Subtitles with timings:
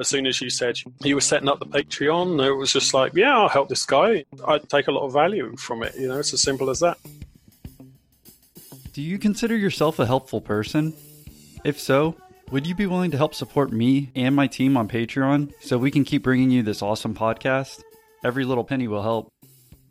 [0.00, 3.14] As soon as you said you were setting up the Patreon, it was just like,
[3.14, 4.24] yeah, I'll help this guy.
[4.46, 5.94] I'd take a lot of value from it.
[5.96, 6.98] You know, it's as simple as that.
[8.92, 10.94] Do you consider yourself a helpful person?
[11.64, 12.16] If so,
[12.50, 15.90] would you be willing to help support me and my team on Patreon so we
[15.90, 17.82] can keep bringing you this awesome podcast?
[18.24, 19.28] Every little penny will help.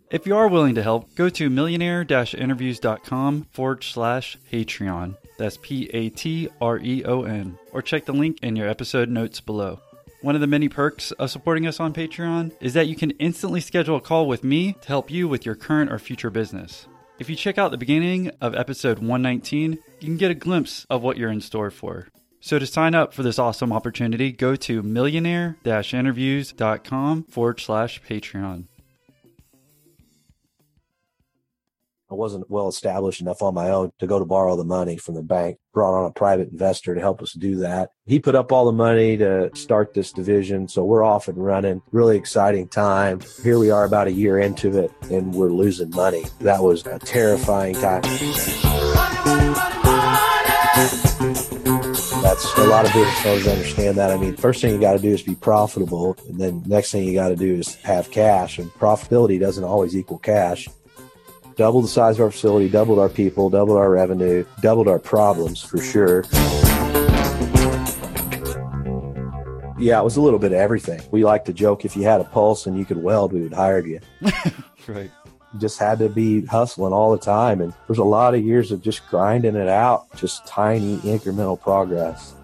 [0.10, 5.18] If you are willing to help, go to millionaire interviews.com forward slash Patreon.
[5.38, 7.58] That's P A T R E O N.
[7.74, 9.80] Or check the link in your episode notes below.
[10.26, 13.62] One of the many perks of supporting us on Patreon is that you can instantly
[13.62, 16.88] schedule a call with me to help you with your current or future business.
[17.20, 21.04] If you check out the beginning of episode 119, you can get a glimpse of
[21.04, 22.08] what you're in store for.
[22.40, 28.66] So to sign up for this awesome opportunity, go to millionaire interviews.com forward slash Patreon.
[32.12, 35.16] I wasn't well established enough on my own to go to borrow the money from
[35.16, 35.58] the bank.
[35.74, 37.90] Brought on a private investor to help us do that.
[38.06, 40.68] He put up all the money to start this division.
[40.68, 41.82] So we're off and running.
[41.92, 43.22] Really exciting time.
[43.42, 46.26] Here we are about a year into it and we're losing money.
[46.42, 48.04] That was a terrifying time.
[52.22, 54.12] That's a lot of business owners understand that.
[54.12, 56.16] I mean, first thing you got to do is be profitable.
[56.30, 59.98] And then next thing you got to do is have cash and profitability doesn't always
[59.98, 60.68] equal cash
[61.56, 65.62] doubled the size of our facility, doubled our people, doubled our revenue, doubled our problems
[65.62, 66.24] for sure.
[69.78, 71.02] Yeah, it was a little bit of everything.
[71.12, 73.54] We like to joke if you had a pulse and you could weld, we would
[73.54, 74.00] hire you.
[74.88, 75.12] right.
[75.54, 77.62] You just had to be hustling all the time.
[77.62, 82.36] And there's a lot of years of just grinding it out, just tiny incremental progress.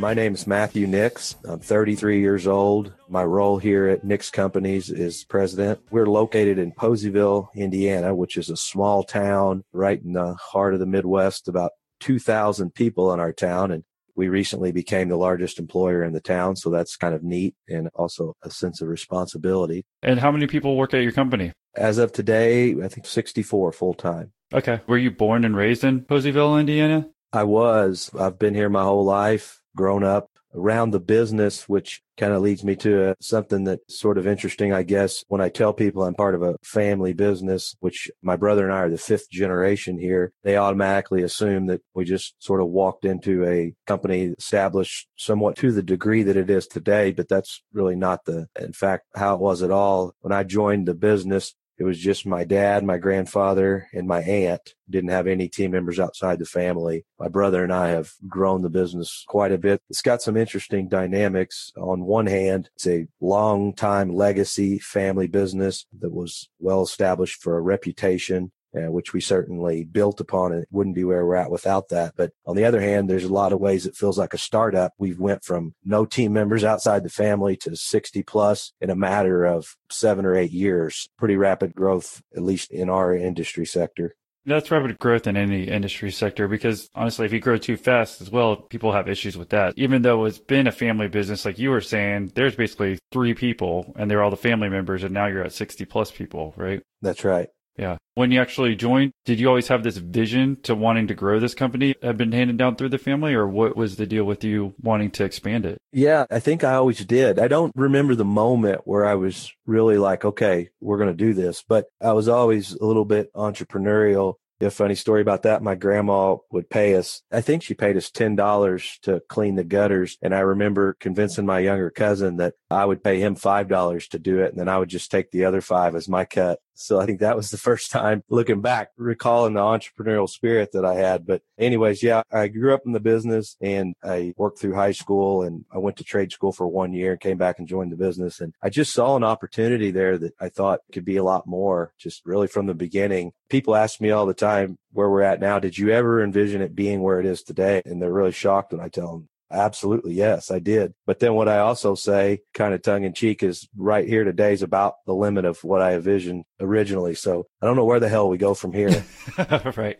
[0.00, 1.36] My name is Matthew Nix.
[1.46, 2.94] I'm 33 years old.
[3.10, 5.78] My role here at Nix Companies is president.
[5.90, 10.80] We're located in Poseyville, Indiana, which is a small town right in the heart of
[10.80, 13.72] the Midwest, about 2,000 people in our town.
[13.72, 13.84] And
[14.16, 16.56] we recently became the largest employer in the town.
[16.56, 19.84] So that's kind of neat and also a sense of responsibility.
[20.02, 21.52] And how many people work at your company?
[21.76, 24.32] As of today, I think 64 full time.
[24.54, 24.80] Okay.
[24.86, 27.06] Were you born and raised in Poseyville, Indiana?
[27.34, 28.10] I was.
[28.18, 32.64] I've been here my whole life grown up around the business, which kind of leads
[32.64, 35.24] me to uh, something that's sort of interesting, I guess.
[35.28, 38.78] When I tell people I'm part of a family business, which my brother and I
[38.78, 43.44] are the fifth generation here, they automatically assume that we just sort of walked into
[43.46, 48.24] a company established somewhat to the degree that it is today, but that's really not
[48.24, 50.14] the, in fact, how it was at all.
[50.20, 54.74] When I joined the business, it was just my dad, my grandfather, and my aunt.
[54.90, 57.06] Didn't have any team members outside the family.
[57.18, 59.80] My brother and I have grown the business quite a bit.
[59.88, 61.72] It's got some interesting dynamics.
[61.78, 67.56] On one hand, it's a long time legacy family business that was well established for
[67.56, 71.88] a reputation uh, which we certainly built upon and wouldn't be where we're at without
[71.88, 72.14] that.
[72.16, 74.92] But on the other hand, there's a lot of ways it feels like a startup.
[74.98, 79.44] We've went from no team members outside the family to 60 plus in a matter
[79.44, 81.08] of seven or eight years.
[81.18, 84.14] Pretty rapid growth, at least in our industry sector.
[84.46, 88.30] That's rapid growth in any industry sector because honestly, if you grow too fast as
[88.30, 89.74] well, people have issues with that.
[89.76, 93.92] Even though it's been a family business, like you were saying, there's basically three people
[93.96, 96.82] and they're all the family members, and now you're at 60 plus people, right?
[97.02, 97.48] That's right.
[97.80, 97.96] Yeah.
[98.14, 101.54] When you actually joined, did you always have this vision to wanting to grow this
[101.54, 101.94] company?
[102.02, 105.10] Had been handed down through the family, or what was the deal with you wanting
[105.12, 105.78] to expand it?
[105.90, 107.38] Yeah, I think I always did.
[107.38, 111.32] I don't remember the moment where I was really like, okay, we're going to do
[111.32, 114.34] this, but I was always a little bit entrepreneurial
[114.66, 115.62] a funny story about that.
[115.62, 120.18] My grandma would pay us, I think she paid us $10 to clean the gutters.
[120.22, 124.40] And I remember convincing my younger cousin that I would pay him $5 to do
[124.40, 124.50] it.
[124.50, 126.60] And then I would just take the other five as my cut.
[126.74, 130.84] So I think that was the first time looking back, recalling the entrepreneurial spirit that
[130.84, 131.26] I had.
[131.26, 135.42] But anyways, yeah, I grew up in the business and I worked through high school
[135.42, 137.96] and I went to trade school for one year and came back and joined the
[137.96, 138.40] business.
[138.40, 141.92] And I just saw an opportunity there that I thought could be a lot more
[141.98, 143.32] just really from the beginning.
[143.48, 145.58] People ask me all the time where we're at now.
[145.58, 147.82] Did you ever envision it being where it is today?
[147.84, 150.14] And they're really shocked when I tell them Absolutely.
[150.14, 150.94] Yes, I did.
[151.06, 154.52] But then what I also say, kind of tongue in cheek, is right here today
[154.52, 157.14] is about the limit of what I envisioned originally.
[157.14, 159.04] So I don't know where the hell we go from here.
[159.76, 159.98] right.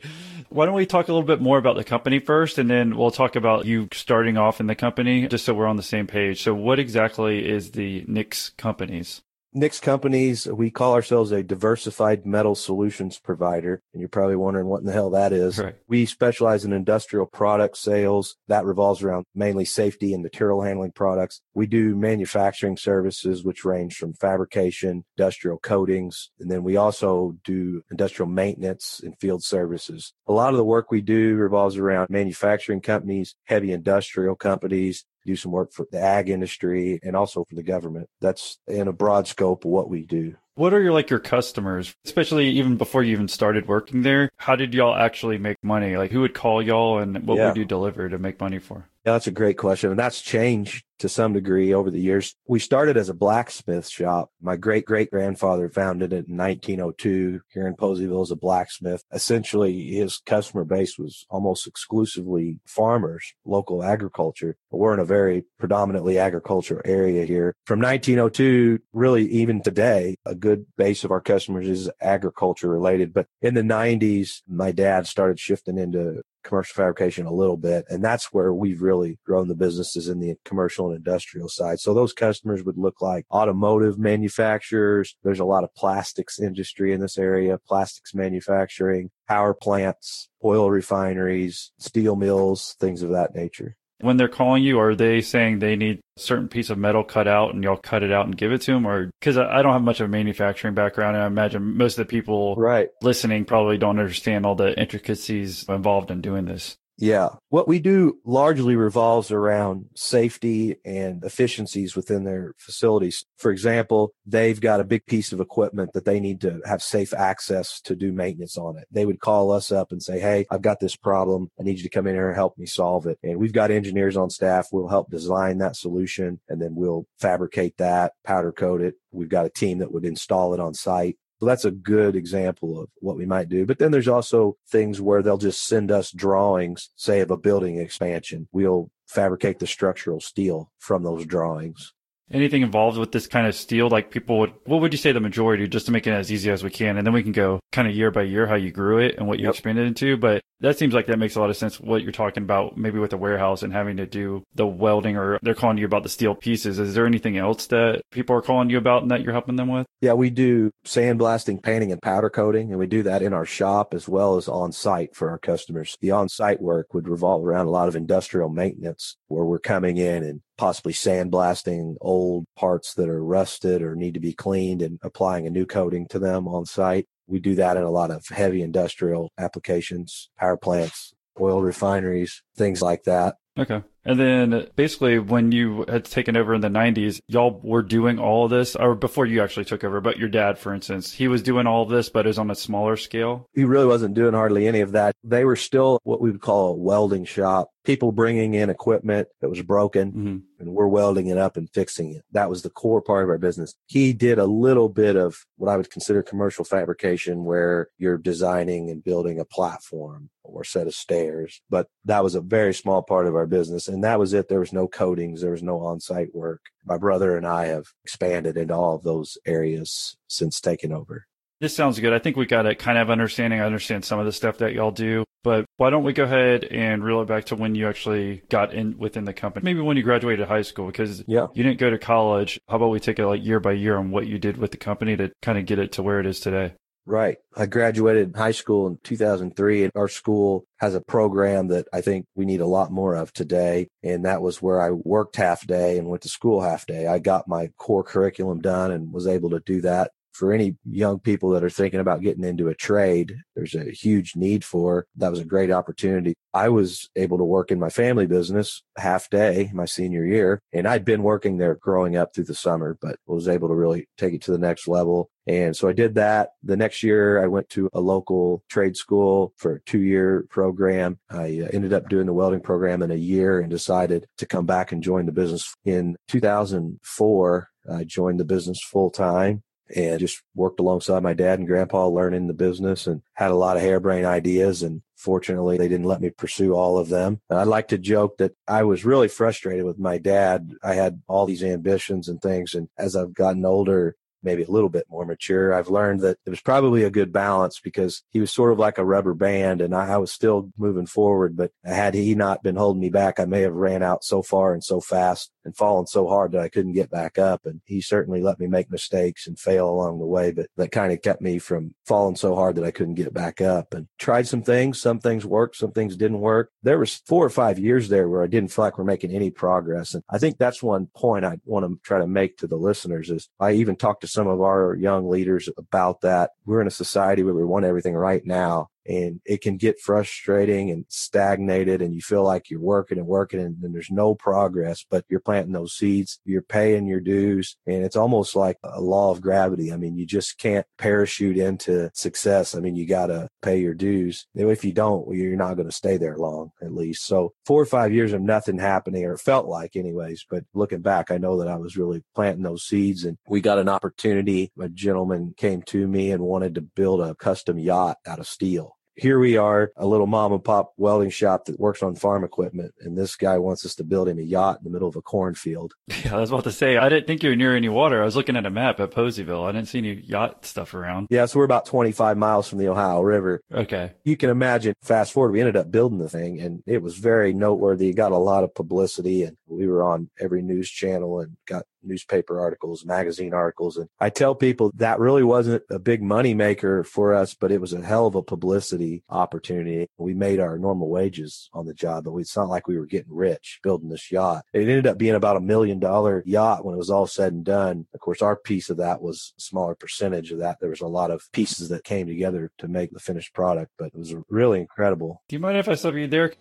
[0.50, 3.10] Why don't we talk a little bit more about the company first, and then we'll
[3.10, 6.42] talk about you starting off in the company, just so we're on the same page.
[6.42, 9.22] So, what exactly is the Nix Companies?
[9.52, 13.82] Nix companies, we call ourselves a diversified metal solutions provider.
[13.92, 15.58] And you're probably wondering what in the hell that is.
[15.58, 15.74] Right.
[15.88, 21.40] We specialize in industrial product sales that revolves around mainly safety and material handling products.
[21.52, 27.82] We do manufacturing services, which range from fabrication, industrial coatings, and then we also do
[27.90, 30.12] industrial maintenance and field services.
[30.28, 35.36] A lot of the work we do revolves around manufacturing companies, heavy industrial companies, do
[35.36, 38.08] some work for the ag industry and also for the government.
[38.20, 40.36] That's in a broad scope of what we do.
[40.56, 44.28] What are your like your customers, especially even before you even started working there?
[44.36, 45.96] How did y'all actually make money?
[45.96, 47.46] Like who would call y'all and what Yeah.
[47.48, 48.89] would you deliver to make money for?
[49.04, 49.90] Yeah, that's a great question.
[49.90, 52.36] And that's changed to some degree over the years.
[52.46, 54.30] We started as a blacksmith shop.
[54.42, 59.02] My great great grandfather founded it in 1902 here in Poseyville as a blacksmith.
[59.10, 64.56] Essentially, his customer base was almost exclusively farmers, local agriculture.
[64.70, 67.54] We're in a very predominantly agricultural area here.
[67.64, 73.14] From 1902, really even today, a good base of our customers is agriculture related.
[73.14, 77.84] But in the 90s, my dad started shifting into commercial fabrication a little bit.
[77.88, 81.80] And that's where we've really grown the businesses in the commercial and industrial side.
[81.80, 85.16] So those customers would look like automotive manufacturers.
[85.22, 91.72] There's a lot of plastics industry in this area, plastics manufacturing, power plants, oil refineries,
[91.78, 93.76] steel mills, things of that nature.
[94.00, 97.28] When they're calling you, are they saying they need a certain piece of metal cut
[97.28, 98.86] out and y'all cut it out and give it to them?
[98.86, 101.98] Or because I I don't have much of a manufacturing background, and I imagine most
[101.98, 102.88] of the people Right.
[103.02, 106.76] listening probably don't understand all the intricacies involved in doing this.
[107.00, 107.30] Yeah.
[107.48, 113.24] What we do largely revolves around safety and efficiencies within their facilities.
[113.38, 117.14] For example, they've got a big piece of equipment that they need to have safe
[117.14, 118.86] access to do maintenance on it.
[118.90, 121.50] They would call us up and say, Hey, I've got this problem.
[121.58, 123.18] I need you to come in here and help me solve it.
[123.22, 124.68] And we've got engineers on staff.
[124.70, 128.96] We'll help design that solution and then we'll fabricate that, powder coat it.
[129.10, 131.16] We've got a team that would install it on site.
[131.40, 133.64] So that's a good example of what we might do.
[133.64, 137.78] But then there's also things where they'll just send us drawings, say of a building
[137.78, 138.46] expansion.
[138.52, 141.94] We'll fabricate the structural steel from those drawings.
[142.32, 145.20] Anything involved with this kind of steel, like people would, what would you say the
[145.20, 146.96] majority, just to make it as easy as we can?
[146.96, 149.26] And then we can go kind of year by year how you grew it and
[149.26, 149.54] what you Yep.
[149.54, 150.16] expanded into.
[150.16, 151.80] But that seems like that makes a lot of sense.
[151.80, 155.38] What you're talking about, maybe with the warehouse and having to do the welding, or
[155.42, 156.78] they're calling you about the steel pieces.
[156.78, 159.68] Is there anything else that people are calling you about and that you're helping them
[159.68, 159.86] with?
[160.00, 163.94] Yeah, we do sandblasting, painting, and powder coating, and we do that in our shop
[163.94, 165.96] as well as on site for our customers.
[166.00, 169.96] The on site work would revolve around a lot of industrial maintenance where we're coming
[169.96, 174.98] in and possibly sandblasting old parts that are rusted or need to be cleaned and
[175.02, 177.06] applying a new coating to them on site.
[177.26, 182.82] We do that in a lot of heavy industrial applications, power plants, oil refineries, things
[182.82, 183.36] like that.
[183.58, 183.82] Okay.
[184.04, 188.44] And then basically when you had taken over in the 90s, y'all were doing all
[188.44, 191.42] of this, or before you actually took over, but your dad, for instance, he was
[191.42, 193.46] doing all of this, but it was on a smaller scale.
[193.54, 195.14] he really wasn't doing hardly any of that.
[195.22, 197.70] They were still what we would call a welding shop.
[197.84, 202.12] People bringing in equipment that was broken hmm and we're welding it up and fixing
[202.12, 202.22] it.
[202.32, 203.74] That was the core part of our business.
[203.86, 208.90] He did a little bit of what I would consider commercial fabrication where you're designing
[208.90, 213.26] and building a platform or set of stairs, but that was a very small part
[213.26, 213.88] of our business.
[213.92, 214.48] And that was it.
[214.48, 215.40] There was no coatings.
[215.40, 216.60] There was no on-site work.
[216.84, 221.26] My brother and I have expanded into all of those areas since taking over.
[221.60, 222.12] This sounds good.
[222.14, 223.60] I think we got a kind of understanding.
[223.60, 226.64] I understand some of the stuff that y'all do, but why don't we go ahead
[226.64, 229.64] and reel it back to when you actually got in within the company?
[229.64, 231.48] Maybe when you graduated high school, because Yeah.
[231.52, 232.58] you didn't go to college.
[232.68, 234.78] How about we take it like year by year on what you did with the
[234.78, 236.72] company to kind of get it to where it is today?
[237.06, 237.38] Right.
[237.56, 242.26] I graduated high school in 2003 and our school has a program that I think
[242.34, 243.88] we need a lot more of today.
[244.02, 247.06] And that was where I worked half day and went to school half day.
[247.06, 250.12] I got my core curriculum done and was able to do that.
[250.32, 254.36] For any young people that are thinking about getting into a trade, there's a huge
[254.36, 255.06] need for.
[255.16, 256.34] That was a great opportunity.
[256.52, 260.86] I was able to work in my family business half day my senior year, and
[260.86, 264.34] I'd been working there growing up through the summer, but was able to really take
[264.34, 265.30] it to the next level.
[265.46, 266.50] And so I did that.
[266.62, 271.18] The next year, I went to a local trade school for a two year program.
[271.30, 274.66] I uh, ended up doing the welding program in a year and decided to come
[274.66, 275.74] back and join the business.
[275.84, 279.62] In 2004, I joined the business full time
[279.94, 283.76] and just worked alongside my dad and grandpa learning the business and had a lot
[283.76, 287.62] of harebrained ideas and fortunately they didn't let me pursue all of them and i
[287.62, 291.62] like to joke that i was really frustrated with my dad i had all these
[291.62, 295.74] ambitions and things and as i've gotten older maybe a little bit more mature.
[295.74, 298.98] I've learned that it was probably a good balance because he was sort of like
[298.98, 301.56] a rubber band and I, I was still moving forward.
[301.56, 304.72] But had he not been holding me back, I may have ran out so far
[304.72, 307.66] and so fast and fallen so hard that I couldn't get back up.
[307.66, 311.12] And he certainly let me make mistakes and fail along the way, but that kind
[311.12, 314.46] of kept me from falling so hard that I couldn't get back up and tried
[314.46, 315.00] some things.
[315.00, 316.70] Some things worked, some things didn't work.
[316.82, 319.50] There was four or five years there where I didn't feel like we're making any
[319.50, 320.14] progress.
[320.14, 323.30] And I think that's one point I want to try to make to the listeners
[323.30, 326.50] is I even talked to some of our young leaders about that.
[326.66, 330.90] We're in a society where we want everything right now and it can get frustrating
[330.90, 335.04] and stagnated and you feel like you're working and working and, and, there's no progress
[335.10, 339.30] but you're planting those seeds you're paying your dues and it's almost like a law
[339.30, 339.92] of gravity.
[339.92, 342.74] I mean you just can't parachute into success.
[342.74, 344.46] I mean you got to pay your dues.
[344.54, 347.26] If you don't you're not going to stay there long at least.
[347.26, 351.00] So four or five years of nothing happening or it felt like anyways but looking
[351.00, 354.72] back i know that i was really planting those seeds and we got an opportunity.
[354.80, 358.96] A gentleman came to me and wanted to build a custom yacht out of steel
[359.20, 362.94] here we are, a little mom and pop welding shop that works on farm equipment,
[363.00, 365.22] and this guy wants us to build him a yacht in the middle of a
[365.22, 365.94] cornfield.
[366.24, 368.20] Yeah, I was about to say, I didn't think you were near any water.
[368.20, 369.66] I was looking at a map at Poseyville.
[369.66, 371.28] I didn't see any yacht stuff around.
[371.30, 373.62] Yeah, so we're about 25 miles from the Ohio River.
[373.72, 374.12] Okay.
[374.24, 377.54] You can imagine, fast forward, we ended up building the thing, and it was very
[377.54, 378.10] noteworthy.
[378.10, 381.86] It got a lot of publicity, and we were on every news channel and got
[382.02, 383.96] newspaper articles, magazine articles.
[383.96, 387.80] And I tell people that really wasn't a big money maker for us, but it
[387.80, 390.08] was a hell of a publicity opportunity.
[390.18, 393.34] We made our normal wages on the job, but it's not like we were getting
[393.34, 394.64] rich building this yacht.
[394.72, 397.64] It ended up being about a million dollar yacht when it was all said and
[397.64, 398.06] done.
[398.14, 400.78] Of course, our piece of that was a smaller percentage of that.
[400.80, 404.06] There was a lot of pieces that came together to make the finished product, but
[404.06, 405.42] it was really incredible.
[405.48, 406.52] Do you mind if I stop you there?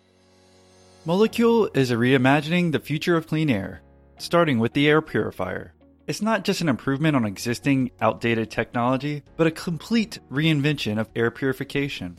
[1.06, 3.80] Molekule is a reimagining the future of clean air
[4.22, 5.74] starting with the air purifier.
[6.06, 11.30] It's not just an improvement on existing outdated technology, but a complete reinvention of air
[11.30, 12.18] purification.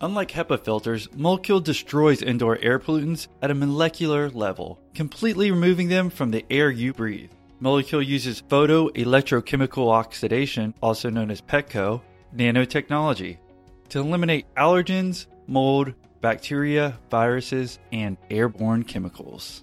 [0.00, 6.10] Unlike HEPA filters, Molekule destroys indoor air pollutants at a molecular level, completely removing them
[6.10, 7.30] from the air you breathe.
[7.60, 12.00] Molekule uses photoelectrochemical oxidation, also known as PECO,
[12.34, 13.38] nanotechnology,
[13.90, 19.62] to eliminate allergens, mold, bacteria, viruses, and airborne chemicals.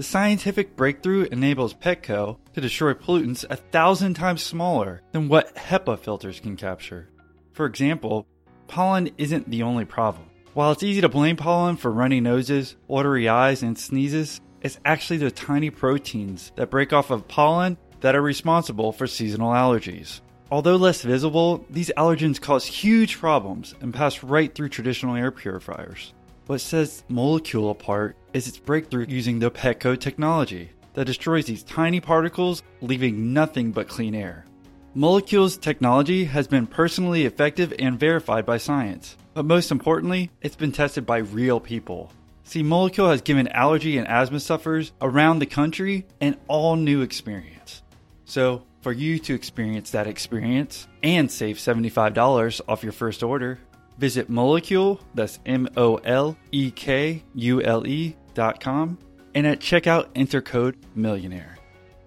[0.00, 5.98] The scientific breakthrough enables PECO to destroy pollutants a thousand times smaller than what HEPA
[5.98, 7.10] filters can capture.
[7.52, 8.26] For example,
[8.66, 10.24] pollen isn't the only problem.
[10.54, 15.18] While it's easy to blame pollen for runny noses, watery eyes, and sneezes, it's actually
[15.18, 20.22] the tiny proteins that break off of pollen that are responsible for seasonal allergies.
[20.50, 26.14] Although less visible, these allergens cause huge problems and pass right through traditional air purifiers.
[26.46, 32.00] What sets Molekule apart is its breakthrough using the PECO technology that destroys these tiny
[32.00, 34.44] particles, leaving nothing but clean air.
[34.96, 40.72] Molekule's technology has been personally effective and verified by science, but most importantly, it's been
[40.72, 42.10] tested by real people.
[42.42, 47.82] See, Molekule has given allergy and asthma sufferers around the country an all new experience.
[48.24, 53.60] So, for you to experience that experience and save $75 off your first order,
[54.00, 58.98] Visit Molekule, that's M O L E K U L E dot com,
[59.34, 61.58] and at checkout enter code millionaire.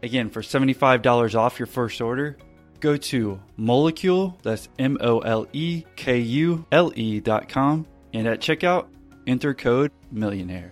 [0.01, 2.35] Again, for $75 off your first order,
[2.79, 8.27] go to Molekule, that's M O L E K U L E dot com, and
[8.27, 8.87] at checkout
[9.27, 10.71] enter code millionaire.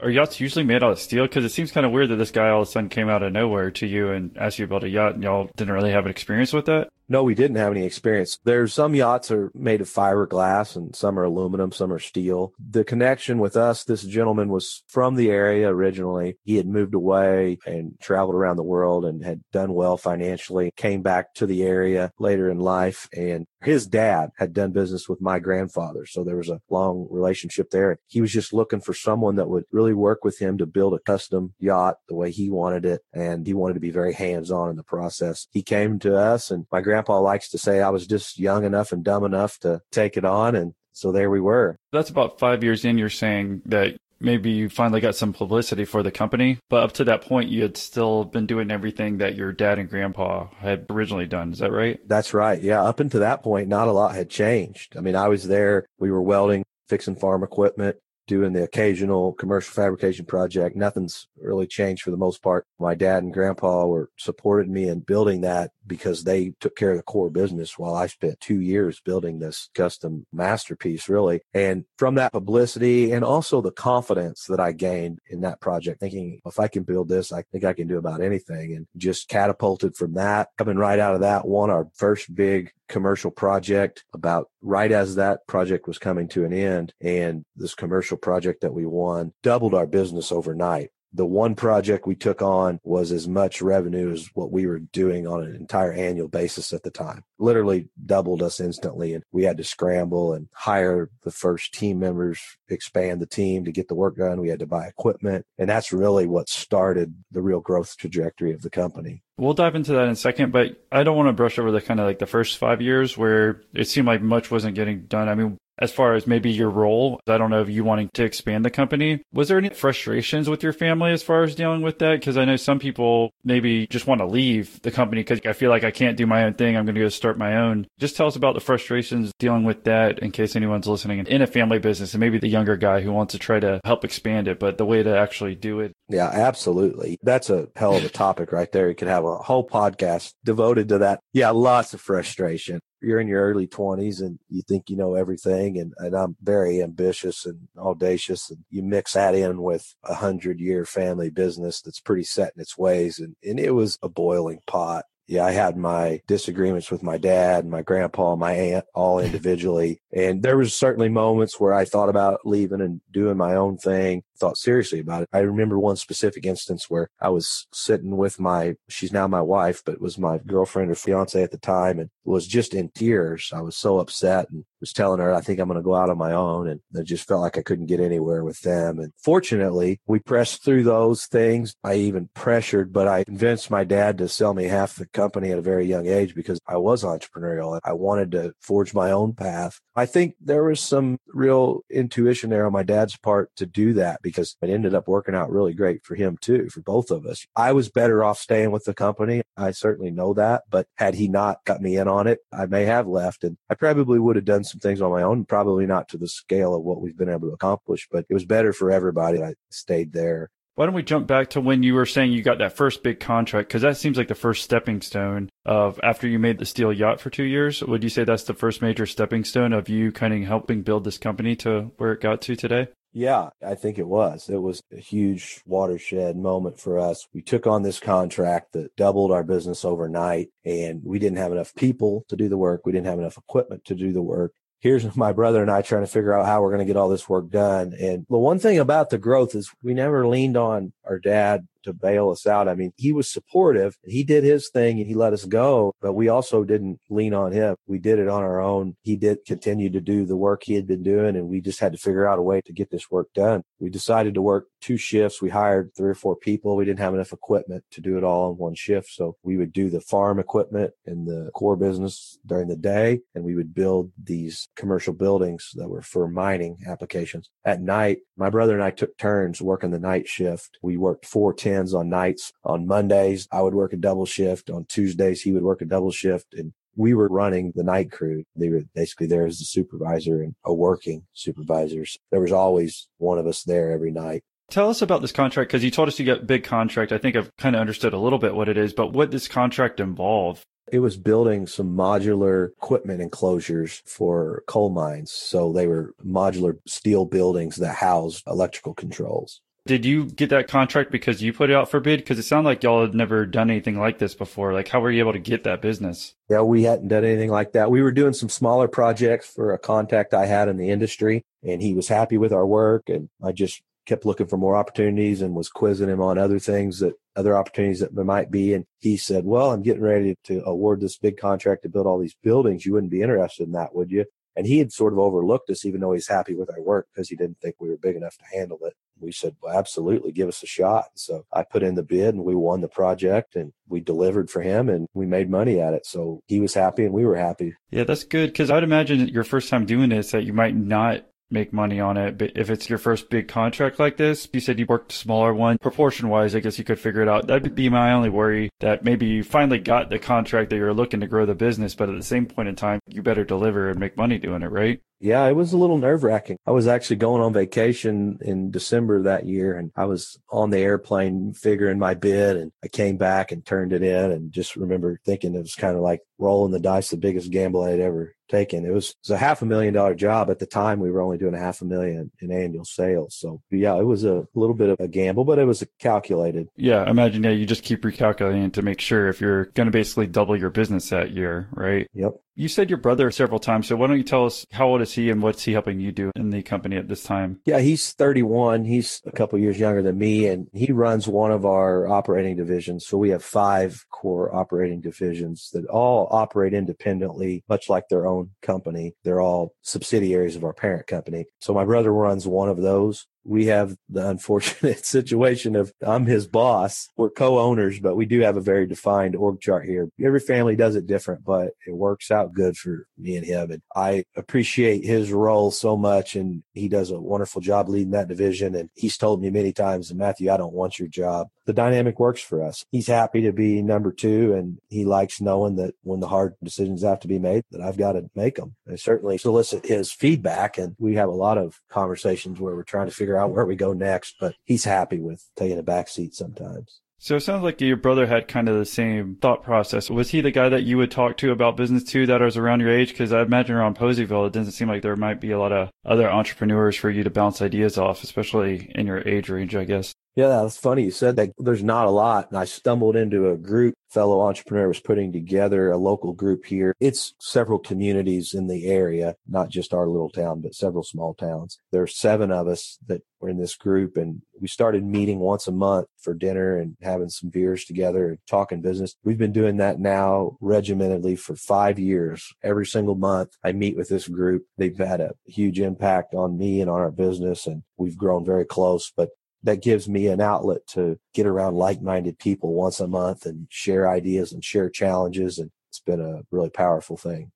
[0.00, 1.24] Are yachts usually made out of steel?
[1.24, 3.24] Because it seems kind of weird that this guy all of a sudden came out
[3.24, 6.04] of nowhere to you and asked you about a yacht, and y'all didn't really have
[6.04, 6.90] an experience with that.
[7.08, 8.38] No, we didn't have any experience.
[8.44, 12.52] There's some yachts are made of fiberglass and some are aluminum, some are steel.
[12.58, 16.38] The connection with us, this gentleman was from the area originally.
[16.44, 21.02] He had moved away and traveled around the world and had done well financially, came
[21.02, 23.08] back to the area later in life.
[23.14, 26.06] And his dad had done business with my grandfather.
[26.06, 27.98] So there was a long relationship there.
[28.06, 30.98] He was just looking for someone that would really work with him to build a
[30.98, 33.02] custom yacht the way he wanted it.
[33.12, 35.48] And he wanted to be very hands on in the process.
[35.50, 38.92] He came to us and my grandpa likes to say I was just young enough
[38.92, 40.54] and dumb enough to take it on.
[40.54, 41.76] And so there we were.
[41.92, 42.98] That's about five years in.
[42.98, 47.04] You're saying that maybe you finally got some publicity for the company, but up to
[47.04, 51.26] that point, you had still been doing everything that your dad and grandpa had originally
[51.26, 51.52] done.
[51.52, 51.98] Is that right?
[52.06, 52.62] That's right.
[52.62, 52.82] Yeah.
[52.84, 54.96] Up until that point, not a lot had changed.
[54.96, 55.86] I mean, I was there.
[55.98, 57.96] We were welding, fixing farm equipment.
[58.26, 60.76] Doing the occasional commercial fabrication project.
[60.76, 62.66] Nothing's really changed for the most part.
[62.78, 66.96] My dad and grandpa were supported me in building that because they took care of
[66.96, 71.42] the core business while I spent two years building this custom masterpiece, really.
[71.52, 76.40] And from that publicity and also the confidence that I gained in that project, thinking
[76.46, 79.96] if I can build this, I think I can do about anything and just catapulted
[79.96, 80.48] from that.
[80.56, 85.46] Coming right out of that, won our first big commercial project about right as that
[85.46, 86.92] project was coming to an end.
[87.00, 92.16] And this commercial project that we won doubled our business overnight the one project we
[92.16, 96.26] took on was as much revenue as what we were doing on an entire annual
[96.26, 97.22] basis at the time.
[97.38, 99.14] Literally doubled us instantly.
[99.14, 103.72] And we had to scramble and hire the first team members, expand the team to
[103.72, 104.40] get the work done.
[104.40, 105.46] We had to buy equipment.
[105.56, 109.22] And that's really what started the real growth trajectory of the company.
[109.36, 111.80] We'll dive into that in a second, but I don't want to brush over the
[111.80, 115.28] kind of like the first five years where it seemed like much wasn't getting done.
[115.28, 118.24] I mean, as far as maybe your role, I don't know if you wanting to
[118.24, 119.22] expand the company.
[119.32, 122.20] Was there any frustrations with your family as far as dealing with that?
[122.20, 125.70] Because I know some people maybe just want to leave the company because I feel
[125.70, 126.76] like I can't do my own thing.
[126.76, 127.86] I'm going to go start my own.
[127.98, 131.46] Just tell us about the frustrations dealing with that in case anyone's listening in a
[131.46, 134.60] family business and maybe the younger guy who wants to try to help expand it,
[134.60, 135.92] but the way to actually do it.
[136.08, 137.18] Yeah, absolutely.
[137.22, 138.88] That's a hell of a topic right there.
[138.88, 141.20] You could have a whole podcast devoted to that.
[141.32, 145.78] Yeah, lots of frustration you're in your early 20s and you think you know everything
[145.78, 150.58] and, and i'm very ambitious and audacious and you mix that in with a hundred
[150.58, 154.60] year family business that's pretty set in its ways and, and it was a boiling
[154.66, 160.02] pot yeah, I had my disagreements with my dad, my grandpa, my aunt, all individually.
[160.12, 164.22] And there was certainly moments where I thought about leaving and doing my own thing,
[164.38, 165.28] thought seriously about it.
[165.32, 169.82] I remember one specific instance where I was sitting with my, she's now my wife,
[169.84, 173.50] but was my girlfriend or fiance at the time and was just in tears.
[173.54, 176.10] I was so upset and was telling her, I think I'm going to go out
[176.10, 176.68] on my own.
[176.68, 178.98] And I just felt like I couldn't get anywhere with them.
[178.98, 181.74] And fortunately, we pressed through those things.
[181.82, 185.58] I even pressured, but I convinced my dad to sell me half the company at
[185.58, 187.72] a very young age because I was entrepreneurial.
[187.72, 189.80] and I wanted to forge my own path.
[189.96, 194.20] I think there was some real intuition there on my dad's part to do that
[194.24, 197.46] because it ended up working out really great for him too, for both of us.
[197.54, 199.42] I was better off staying with the company.
[199.56, 200.64] I certainly know that.
[200.68, 203.74] But had he not got me in on it, I may have left and I
[203.74, 206.82] probably would have done some things on my own, probably not to the scale of
[206.82, 209.42] what we've been able to accomplish, but it was better for everybody.
[209.42, 210.50] I stayed there.
[210.76, 213.20] Why don't we jump back to when you were saying you got that first big
[213.20, 213.68] contract?
[213.68, 217.20] Because that seems like the first stepping stone of after you made the steel yacht
[217.20, 217.80] for two years.
[217.80, 221.04] Would you say that's the first major stepping stone of you kind of helping build
[221.04, 222.88] this company to where it got to today?
[223.16, 224.48] Yeah, I think it was.
[224.48, 227.28] It was a huge watershed moment for us.
[227.32, 231.72] We took on this contract that doubled our business overnight, and we didn't have enough
[231.76, 232.84] people to do the work.
[232.84, 234.52] We didn't have enough equipment to do the work
[234.84, 237.08] here's my brother and I trying to figure out how we're going to get all
[237.08, 237.94] this work done.
[237.98, 241.92] And the one thing about the growth is we never leaned on our dad to
[241.92, 242.68] bail us out.
[242.68, 243.96] I mean, he was supportive.
[244.04, 247.52] He did his thing and he let us go, but we also didn't lean on
[247.52, 247.76] him.
[247.86, 248.96] We did it on our own.
[249.02, 251.92] He did continue to do the work he had been doing and we just had
[251.92, 253.62] to figure out a way to get this work done.
[253.78, 255.40] We decided to work two shifts.
[255.40, 256.76] We hired three or four people.
[256.76, 259.08] We didn't have enough equipment to do it all in one shift.
[259.10, 263.44] So we would do the farm equipment and the core business during the day and
[263.44, 267.50] we would build these commercial buildings that were for mining applications.
[267.64, 270.78] At night, my brother and I took turns working the night shift.
[270.82, 272.52] We worked four ten on nights.
[272.64, 274.70] On Mondays, I would work a double shift.
[274.70, 276.54] On Tuesdays, he would work a double shift.
[276.54, 278.44] And we were running the night crew.
[278.54, 282.16] They were basically there as the supervisor and a working supervisors.
[282.30, 284.44] There was always one of us there every night.
[284.70, 287.12] Tell us about this contract because you told us you got big contract.
[287.12, 289.46] I think I've kind of understood a little bit what it is, but what this
[289.46, 290.64] contract involve?
[290.90, 295.32] It was building some modular equipment enclosures for coal mines.
[295.32, 299.60] So they were modular steel buildings that housed electrical controls.
[299.86, 302.20] Did you get that contract because you put it out for bid?
[302.20, 304.72] Because it sounded like y'all had never done anything like this before.
[304.72, 306.34] Like, how were you able to get that business?
[306.48, 307.90] Yeah, we hadn't done anything like that.
[307.90, 311.82] We were doing some smaller projects for a contact I had in the industry, and
[311.82, 313.10] he was happy with our work.
[313.10, 317.00] And I just kept looking for more opportunities and was quizzing him on other things
[317.00, 318.72] that other opportunities that there might be.
[318.72, 322.18] And he said, Well, I'm getting ready to award this big contract to build all
[322.18, 322.86] these buildings.
[322.86, 324.24] You wouldn't be interested in that, would you?
[324.56, 327.28] And he had sort of overlooked us, even though he's happy with our work because
[327.28, 328.94] he didn't think we were big enough to handle it.
[329.20, 331.06] We said, well, absolutely, give us a shot.
[331.14, 334.60] So I put in the bid and we won the project and we delivered for
[334.60, 336.06] him and we made money at it.
[336.06, 337.74] So he was happy and we were happy.
[337.90, 341.24] Yeah, that's good because I'd imagine your first time doing this that you might not
[341.50, 342.38] make money on it.
[342.38, 345.54] But if it's your first big contract like this, you said you worked a smaller
[345.54, 347.46] one, proportion wise, I guess you could figure it out.
[347.46, 351.20] That'd be my only worry that maybe you finally got the contract that you're looking
[351.20, 353.98] to grow the business, but at the same point in time, you better deliver and
[353.98, 355.00] make money doing it, right?
[355.20, 356.58] Yeah, it was a little nerve wracking.
[356.66, 360.80] I was actually going on vacation in December that year and I was on the
[360.80, 365.18] airplane figuring my bid and I came back and turned it in and just remember
[365.24, 368.84] thinking it was kind of like rolling the dice, the biggest gamble I'd ever taken.
[368.84, 370.50] It was, it was a half a million dollar job.
[370.50, 373.34] At the time, we were only doing a half a million in annual sales.
[373.36, 376.68] So yeah, it was a little bit of a gamble, but it was calculated.
[376.76, 377.08] Yeah.
[377.08, 380.56] Imagine, yeah, you just keep recalculating to make sure if you're going to basically double
[380.56, 382.08] your business that year, right?
[382.14, 382.34] Yep.
[382.56, 383.88] You said your brother several times.
[383.88, 386.12] So why don't you tell us how old is he and what's he helping you
[386.12, 387.58] do in the company at this time?
[387.64, 388.84] Yeah, he's 31.
[388.84, 393.06] He's a couple years younger than me and he runs one of our operating divisions.
[393.06, 398.43] So we have five core operating divisions that all operate independently, much like their own
[398.62, 399.14] company.
[399.24, 401.46] They're all subsidiaries of our parent company.
[401.60, 406.46] So my brother runs one of those we have the unfortunate situation of I'm his
[406.46, 407.08] boss.
[407.16, 410.08] We're co-owners, but we do have a very defined org chart here.
[410.22, 413.70] Every family does it different, but it works out good for me and him.
[413.70, 416.36] And I appreciate his role so much.
[416.36, 418.74] And he does a wonderful job leading that division.
[418.74, 421.48] And he's told me many times, Matthew, I don't want your job.
[421.66, 422.84] The dynamic works for us.
[422.90, 427.02] He's happy to be number two and he likes knowing that when the hard decisions
[427.02, 428.74] have to be made, that I've got to make them.
[428.90, 433.06] I certainly solicit his feedback and we have a lot of conversations where we're trying
[433.08, 434.36] to figure figure out where we go next.
[434.40, 437.00] But he's happy with taking a back seat sometimes.
[437.18, 440.10] So it sounds like your brother had kind of the same thought process.
[440.10, 442.80] Was he the guy that you would talk to about business too that was around
[442.80, 443.10] your age?
[443.10, 445.90] Because I imagine around Poseyville, it doesn't seem like there might be a lot of
[446.04, 450.14] other entrepreneurs for you to bounce ideas off, especially in your age range, I guess.
[450.36, 451.04] Yeah, that's funny.
[451.04, 452.48] You said that there's not a lot.
[452.50, 456.92] And I stumbled into a group, fellow entrepreneur was putting together a local group here.
[456.98, 461.78] It's several communities in the area, not just our little town, but several small towns.
[461.92, 465.72] There's seven of us that were in this group and we started meeting once a
[465.72, 469.14] month for dinner and having some beers together and talking business.
[469.22, 472.52] We've been doing that now regimentedly for five years.
[472.64, 474.64] Every single month I meet with this group.
[474.78, 478.64] They've had a huge impact on me and on our business and we've grown very
[478.64, 479.28] close, but
[479.64, 484.08] that gives me an outlet to get around like-minded people once a month and share
[484.08, 487.50] ideas and share challenges and it's been a really powerful thing.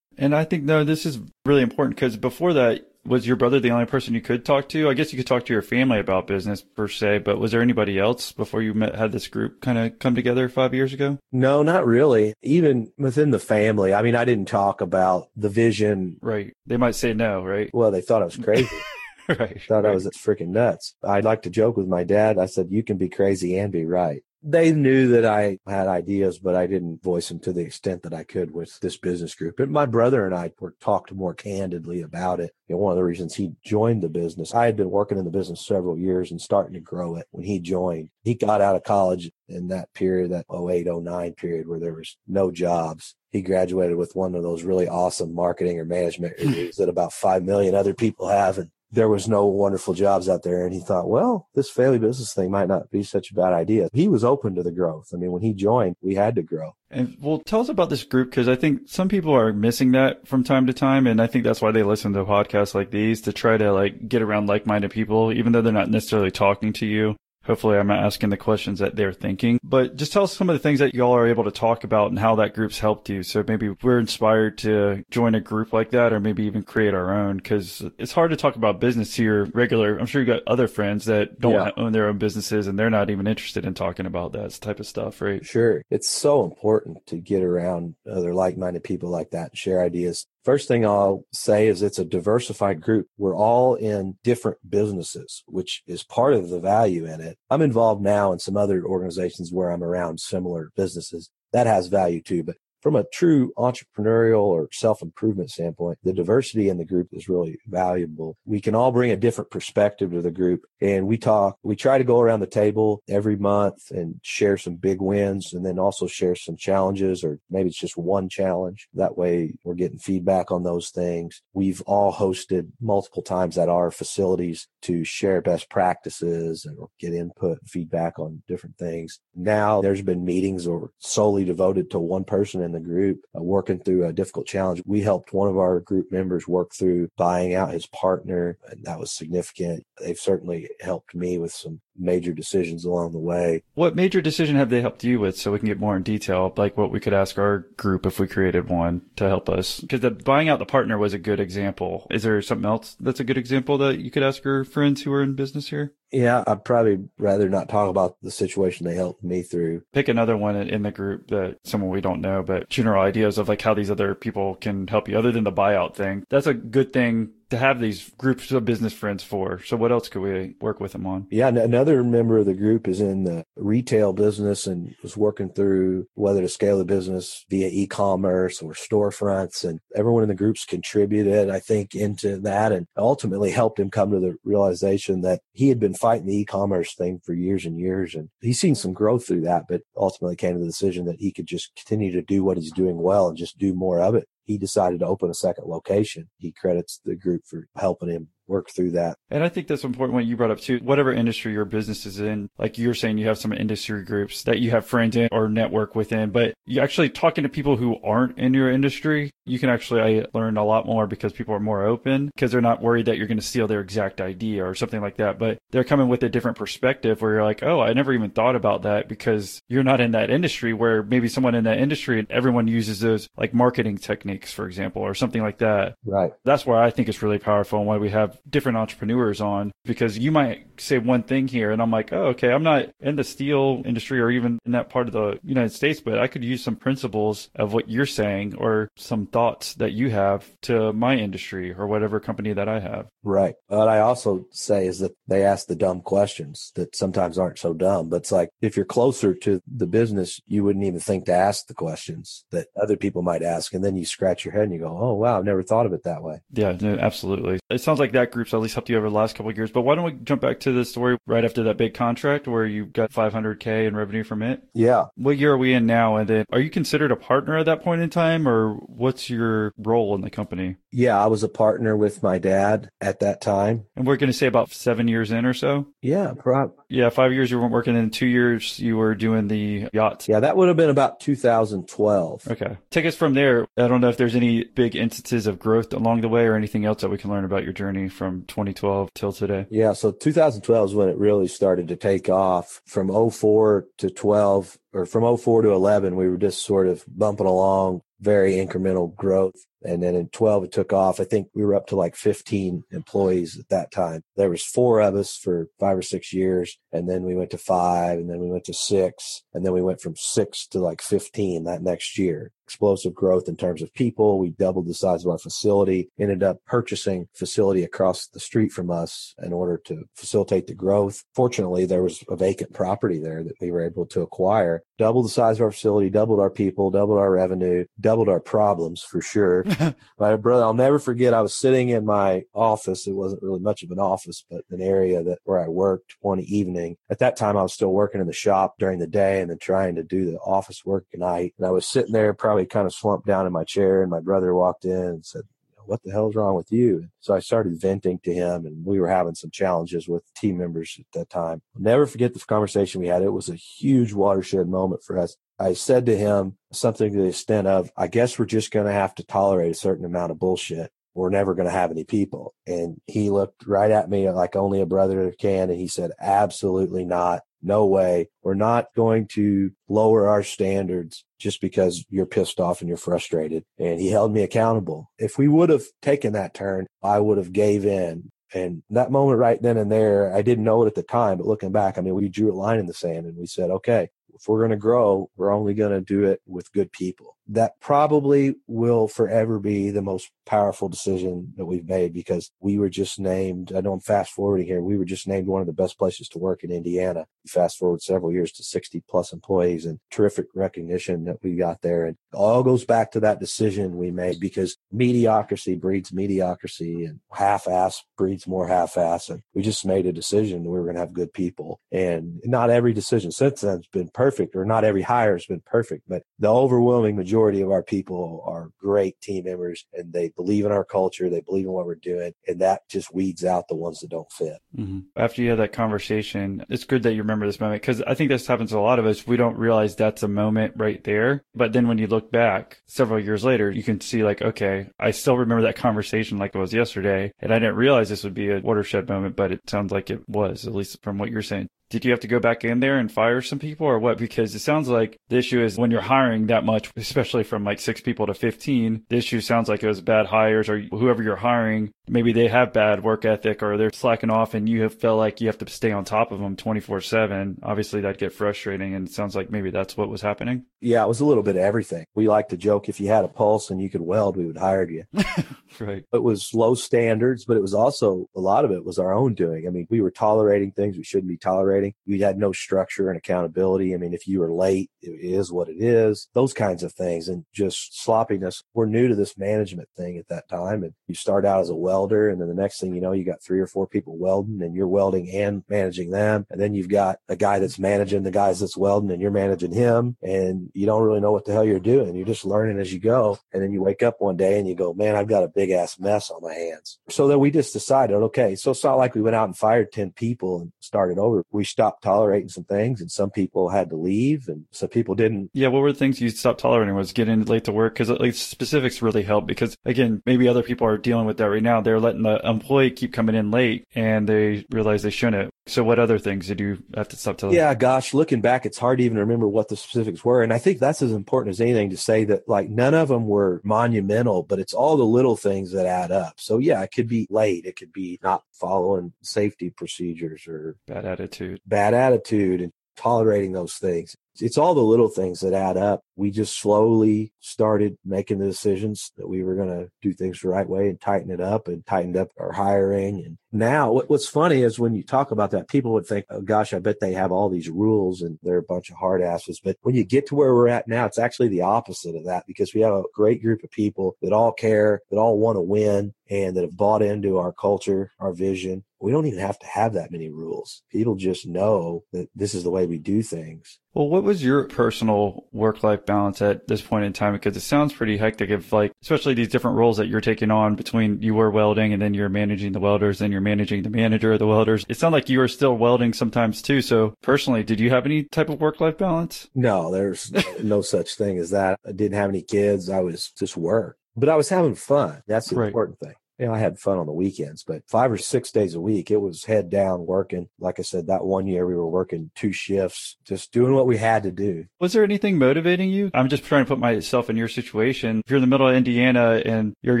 [0.18, 3.70] And i think no this is really important because before that was your brother the
[3.70, 4.88] only person you could talk to?
[4.88, 7.60] I guess you could talk to your family about business per se but was there
[7.60, 11.18] anybody else before you met had this group kind of come together five years ago?
[11.30, 12.32] No not really.
[12.42, 16.16] Even within the family i mean i didn't talk about the vision.
[16.22, 16.54] Right.
[16.64, 17.68] They might say no right?
[17.74, 18.68] Well they thought i was crazy
[19.28, 19.60] right.
[19.62, 19.90] Thought right.
[19.90, 20.94] I was freaking nuts.
[21.02, 22.38] I'd like to joke with my dad.
[22.38, 24.22] I said, you can be crazy and be right.
[24.48, 28.14] They knew that I had ideas, but I didn't voice them to the extent that
[28.14, 29.58] I could with this business group.
[29.58, 32.52] And my brother and I were talked more candidly about it.
[32.68, 35.24] You know, one of the reasons he joined the business, I had been working in
[35.24, 38.10] the business several years and starting to grow it when he joined.
[38.22, 42.16] He got out of college in that period, that 08, 09 period where there was
[42.28, 46.88] no jobs he graduated with one of those really awesome marketing or management degrees that
[46.88, 48.58] about 5 million other people have.
[48.58, 50.64] And there was no wonderful jobs out there.
[50.64, 53.88] And he thought, well, this family business thing might not be such a bad idea.
[53.92, 55.10] He was open to the growth.
[55.12, 56.76] I mean, when he joined, we had to grow.
[56.90, 60.26] And well, tell us about this group because I think some people are missing that
[60.26, 61.06] from time to time.
[61.06, 64.08] And I think that's why they listen to podcasts like these to try to like
[64.08, 67.16] get around like-minded people, even though they're not necessarily talking to you.
[67.46, 70.54] Hopefully I'm not asking the questions that they're thinking, but just tell us some of
[70.54, 73.22] the things that y'all are able to talk about and how that group's helped you.
[73.22, 77.14] So maybe we're inspired to join a group like that or maybe even create our
[77.14, 79.98] own because it's hard to talk about business here regular.
[79.98, 81.70] I'm sure you got other friends that don't yeah.
[81.76, 84.86] own their own businesses and they're not even interested in talking about that type of
[84.86, 85.44] stuff, right?
[85.44, 85.82] Sure.
[85.90, 90.26] It's so important to get around other like-minded people like that and share ideas.
[90.46, 93.08] First thing I'll say is it's a diversified group.
[93.18, 97.36] We're all in different businesses, which is part of the value in it.
[97.50, 101.30] I'm involved now in some other organizations where I'm around similar businesses.
[101.52, 102.54] That has value too, but
[102.86, 107.58] from a true entrepreneurial or self improvement standpoint, the diversity in the group is really
[107.66, 108.36] valuable.
[108.44, 111.98] We can all bring a different perspective to the group and we talk, we try
[111.98, 116.06] to go around the table every month and share some big wins and then also
[116.06, 118.86] share some challenges or maybe it's just one challenge.
[118.94, 121.42] That way we're getting feedback on those things.
[121.54, 127.58] We've all hosted multiple times at our facilities to share best practices and get input,
[127.58, 129.18] and feedback on different things.
[129.34, 133.78] Now there's been meetings or solely devoted to one person in the group uh, working
[133.78, 134.82] through a difficult challenge.
[134.86, 138.98] We helped one of our group members work through buying out his partner, and that
[138.98, 139.84] was significant.
[140.00, 143.62] They've certainly helped me with some major decisions along the way.
[143.74, 146.52] What major decision have they helped you with so we can get more in detail,
[146.56, 149.80] like what we could ask our group if we created one to help us?
[149.80, 152.06] Because the buying out the partner was a good example.
[152.10, 155.12] Is there something else that's a good example that you could ask your friends who
[155.12, 155.94] are in business here?
[156.12, 159.82] Yeah, I'd probably rather not talk about the situation they helped me through.
[159.92, 163.48] Pick another one in the group that someone we don't know, but general ideas of
[163.48, 166.24] like how these other people can help you other than the buyout thing.
[166.28, 169.62] That's a good thing to have these groups of business friends for.
[169.62, 171.26] So what else could we work with them on?
[171.30, 176.06] Yeah, another member of the group is in the retail business and was working through
[176.14, 181.50] whether to scale the business via e-commerce or storefronts and everyone in the groups contributed
[181.50, 185.78] I think into that and ultimately helped him come to the realization that he had
[185.78, 189.42] been fighting the e-commerce thing for years and years and he's seen some growth through
[189.42, 192.56] that but ultimately came to the decision that he could just continue to do what
[192.56, 195.66] he's doing well and just do more of it he decided to open a second
[195.66, 196.30] location.
[196.38, 199.16] He credits the group for helping him work through that.
[199.30, 200.78] And I think that's important what you brought up too.
[200.82, 204.60] Whatever industry your business is in, like you're saying, you have some industry groups that
[204.60, 208.38] you have friends in or network within, but you actually talking to people who aren't
[208.38, 212.26] in your industry, you can actually learn a lot more because people are more open
[212.34, 215.16] because they're not worried that you're going to steal their exact idea or something like
[215.16, 215.38] that.
[215.38, 218.56] But they're coming with a different perspective where you're like, oh, I never even thought
[218.56, 222.68] about that because you're not in that industry where maybe someone in that industry, everyone
[222.68, 225.94] uses those like marketing techniques, for example, or something like that.
[226.04, 226.32] Right.
[226.44, 230.18] That's where I think it's really powerful and why we have different entrepreneurs on because
[230.18, 233.24] you might say one thing here and I'm like, oh, okay, I'm not in the
[233.24, 236.62] steel industry or even in that part of the United States, but I could use
[236.62, 241.72] some principles of what you're saying or some thoughts that you have to my industry
[241.72, 243.06] or whatever company that I have.
[243.22, 243.54] Right.
[243.68, 247.74] What I also say is that they ask the dumb questions that sometimes aren't so
[247.74, 251.32] dumb, but it's like if you're closer to the business, you wouldn't even think to
[251.32, 253.74] ask the questions that other people might ask.
[253.74, 255.92] And then you scratch your head and you go, oh, wow, I've never thought of
[255.92, 256.40] it that way.
[256.52, 257.58] Yeah, no, absolutely.
[257.70, 259.70] It sounds like that group's at least helped you over the last couple of years.
[259.70, 262.66] But why don't we jump back to the story right after that big contract where
[262.66, 264.62] you got 500K in revenue from it?
[264.74, 265.06] Yeah.
[265.16, 266.16] What year are we in now?
[266.16, 269.72] And then are you considered a partner at that point in time or what's your
[269.78, 270.76] role in the company?
[270.92, 273.86] Yeah, I was a partner with my dad at that time.
[273.96, 275.88] And we're going to say about seven years in or so?
[276.00, 277.96] Yeah, prob- Yeah, five years you weren't working.
[277.96, 280.28] In two years you were doing the yachts.
[280.28, 282.48] Yeah, that would have been about 2012.
[282.48, 282.78] Okay.
[282.90, 283.66] Take us from there.
[283.76, 286.84] I don't know if there's any big instances of growth along the way or anything
[286.84, 289.66] else that we can learn about your journey from 2012 till today.
[289.70, 292.80] Yeah, so 2012 is when it really started to take off.
[292.86, 297.46] From 04 to 12, or from 04 to 11, we were just sort of bumping
[297.46, 299.66] along, very incremental growth.
[299.86, 301.20] And then in 12, it took off.
[301.20, 304.22] I think we were up to like 15 employees at that time.
[304.36, 306.76] There was four of us for five or six years.
[306.92, 309.42] And then we went to five and then we went to six.
[309.54, 312.52] And then we went from six to like 15 that next year.
[312.66, 314.40] Explosive growth in terms of people.
[314.40, 318.90] We doubled the size of our facility, ended up purchasing facility across the street from
[318.90, 321.22] us in order to facilitate the growth.
[321.32, 325.30] Fortunately, there was a vacant property there that we were able to acquire, doubled the
[325.30, 329.64] size of our facility, doubled our people, doubled our revenue, doubled our problems for sure.
[330.18, 331.34] my brother, I'll never forget.
[331.34, 333.06] I was sitting in my office.
[333.06, 336.40] It wasn't really much of an office, but an area that where I worked one
[336.40, 336.96] evening.
[337.10, 339.58] At that time, I was still working in the shop during the day and then
[339.58, 341.54] trying to do the office work at night.
[341.58, 344.20] And I was sitting there, probably kind of slumped down in my chair, and my
[344.20, 345.42] brother walked in and said,
[345.86, 347.08] what the hell's wrong with you?
[347.20, 350.96] So I started venting to him and we were having some challenges with team members
[350.98, 351.62] at that time.
[351.74, 353.22] I'll never forget the conversation we had.
[353.22, 355.36] It was a huge watershed moment for us.
[355.58, 358.92] I said to him something to the extent of, I guess we're just going to
[358.92, 360.90] have to tolerate a certain amount of bullshit.
[361.14, 362.54] We're never going to have any people.
[362.66, 365.70] And he looked right at me like only a brother can.
[365.70, 367.42] And he said, absolutely not.
[367.62, 368.28] No way.
[368.42, 373.64] We're not going to lower our standards just because you're pissed off and you're frustrated.
[373.78, 375.10] And he held me accountable.
[375.18, 378.30] If we would have taken that turn, I would have gave in.
[378.54, 381.46] And that moment right then and there, I didn't know it at the time, but
[381.46, 384.08] looking back, I mean, we drew a line in the sand and we said, okay,
[384.34, 387.35] if we're going to grow, we're only going to do it with good people.
[387.48, 392.88] That probably will forever be the most powerful decision that we've made because we were
[392.88, 393.72] just named.
[393.76, 394.80] I know I'm fast forwarding here.
[394.80, 397.26] We were just named one of the best places to work in Indiana.
[397.46, 402.06] Fast forward several years to 60 plus employees and terrific recognition that we got there.
[402.06, 407.66] And all goes back to that decision we made because mediocrity breeds mediocrity and half
[407.68, 409.28] ass breeds more half ass.
[409.28, 411.80] And we just made a decision we were going to have good people.
[411.90, 415.62] And not every decision since then has been perfect or not every hire has been
[415.66, 420.64] perfect, but the overwhelming majority of our people are great team members and they believe
[420.64, 421.28] in our culture.
[421.28, 422.32] They believe in what we're doing.
[422.48, 424.58] And that just weeds out the ones that don't fit.
[424.76, 425.00] Mm-hmm.
[425.16, 428.30] After you had that conversation, it's good that you remember this moment because I think
[428.30, 429.26] this happens to a lot of us.
[429.26, 431.44] We don't realize that's a moment right there.
[431.54, 435.10] But then when you look back several years later, you can see like, okay, I
[435.10, 437.32] still remember that conversation like it was yesterday.
[437.40, 440.26] And I didn't realize this would be a watershed moment, but it sounds like it
[440.26, 441.68] was, at least from what you're saying.
[441.88, 444.18] Did you have to go back in there and fire some people or what?
[444.18, 447.78] Because it sounds like the issue is when you're hiring that much, especially from like
[447.78, 451.36] six people to 15, the issue sounds like it was bad hires or whoever you're
[451.36, 451.92] hiring.
[452.08, 455.40] Maybe they have bad work ethic or they're slacking off and you have felt like
[455.40, 457.58] you have to stay on top of them 24 seven.
[457.62, 458.94] Obviously that'd get frustrating.
[458.94, 460.64] And it sounds like maybe that's what was happening.
[460.80, 462.06] Yeah, it was a little bit of everything.
[462.14, 464.56] We like to joke if you had a pulse and you could weld, we would
[464.56, 465.04] hire you.
[465.80, 466.04] right.
[466.12, 469.34] It was low standards, but it was also a lot of it was our own
[469.34, 469.66] doing.
[469.66, 471.94] I mean, we were tolerating things we shouldn't be tolerating.
[472.06, 473.94] We had no structure and accountability.
[473.94, 477.28] I mean, if you were late, it is what it is, those kinds of things,
[477.28, 478.62] and just sloppiness.
[478.74, 480.82] We're new to this management thing at that time.
[480.82, 483.24] And you start out as a welder, and then the next thing you know, you
[483.24, 486.46] got three or four people welding, and you're welding and managing them.
[486.50, 489.72] And then you've got a guy that's managing the guys that's welding, and you're managing
[489.72, 490.16] him.
[490.22, 492.14] And you don't really know what the hell you're doing.
[492.14, 493.38] You're just learning as you go.
[493.52, 495.70] And then you wake up one day and you go, man, I've got a big
[495.70, 496.98] ass mess on my hands.
[497.08, 499.92] So then we just decided, okay, so it's not like we went out and fired
[499.92, 501.44] 10 people and started over.
[501.50, 505.50] We stopped tolerating some things and some people had to leave and some people didn't.
[505.52, 505.68] Yeah.
[505.68, 506.94] What were the things you stopped tolerating?
[506.94, 507.94] Was getting late to work?
[507.96, 511.50] Cause at least specifics really help because again, maybe other people are dealing with that
[511.50, 511.80] right now.
[511.86, 515.52] They're letting the employee keep coming in late and they realize they shouldn't.
[515.68, 517.54] So what other things did you have to stop telling?
[517.54, 520.42] Yeah, gosh, looking back, it's hard to even remember what the specifics were.
[520.42, 523.28] And I think that's as important as anything to say that like none of them
[523.28, 526.34] were monumental, but it's all the little things that add up.
[526.38, 527.66] So yeah, it could be late.
[527.66, 533.74] It could be not following safety procedures or bad attitude, bad attitude and tolerating those
[533.74, 534.16] things.
[534.40, 536.02] It's all the little things that add up.
[536.16, 540.48] We just slowly started making the decisions that we were going to do things the
[540.48, 543.22] right way and tighten it up and tightened up our hiring.
[543.24, 546.72] And now what's funny is when you talk about that, people would think, oh gosh,
[546.72, 549.60] I bet they have all these rules and they're a bunch of hard asses.
[549.62, 552.44] But when you get to where we're at now, it's actually the opposite of that
[552.46, 555.62] because we have a great group of people that all care, that all want to
[555.62, 558.84] win and that have bought into our culture, our vision.
[559.00, 560.82] We don't even have to have that many rules.
[560.90, 563.78] People just know that this is the way we do things.
[563.92, 567.32] Well, what was your personal work life balance at this point in time?
[567.32, 570.74] Because it sounds pretty hectic if like, especially these different roles that you're taking on
[570.74, 574.32] between you were welding and then you're managing the welders, and you're managing the manager
[574.32, 574.84] of the welders.
[574.88, 576.82] It sounds like you were still welding sometimes too.
[576.82, 579.48] So personally, did you have any type of work life balance?
[579.54, 581.78] No, there's no such thing as that.
[581.86, 582.88] I didn't have any kids.
[582.88, 585.22] I was just work, but I was having fun.
[585.26, 585.66] That's the right.
[585.66, 588.74] important thing you know, I had fun on the weekends, but five or six days
[588.74, 590.48] a week, it was head down working.
[590.58, 593.96] Like I said, that one year we were working two shifts, just doing what we
[593.96, 594.66] had to do.
[594.80, 596.10] Was there anything motivating you?
[596.14, 598.20] I'm just trying to put myself in your situation.
[598.24, 600.00] If you're in the middle of Indiana and you're a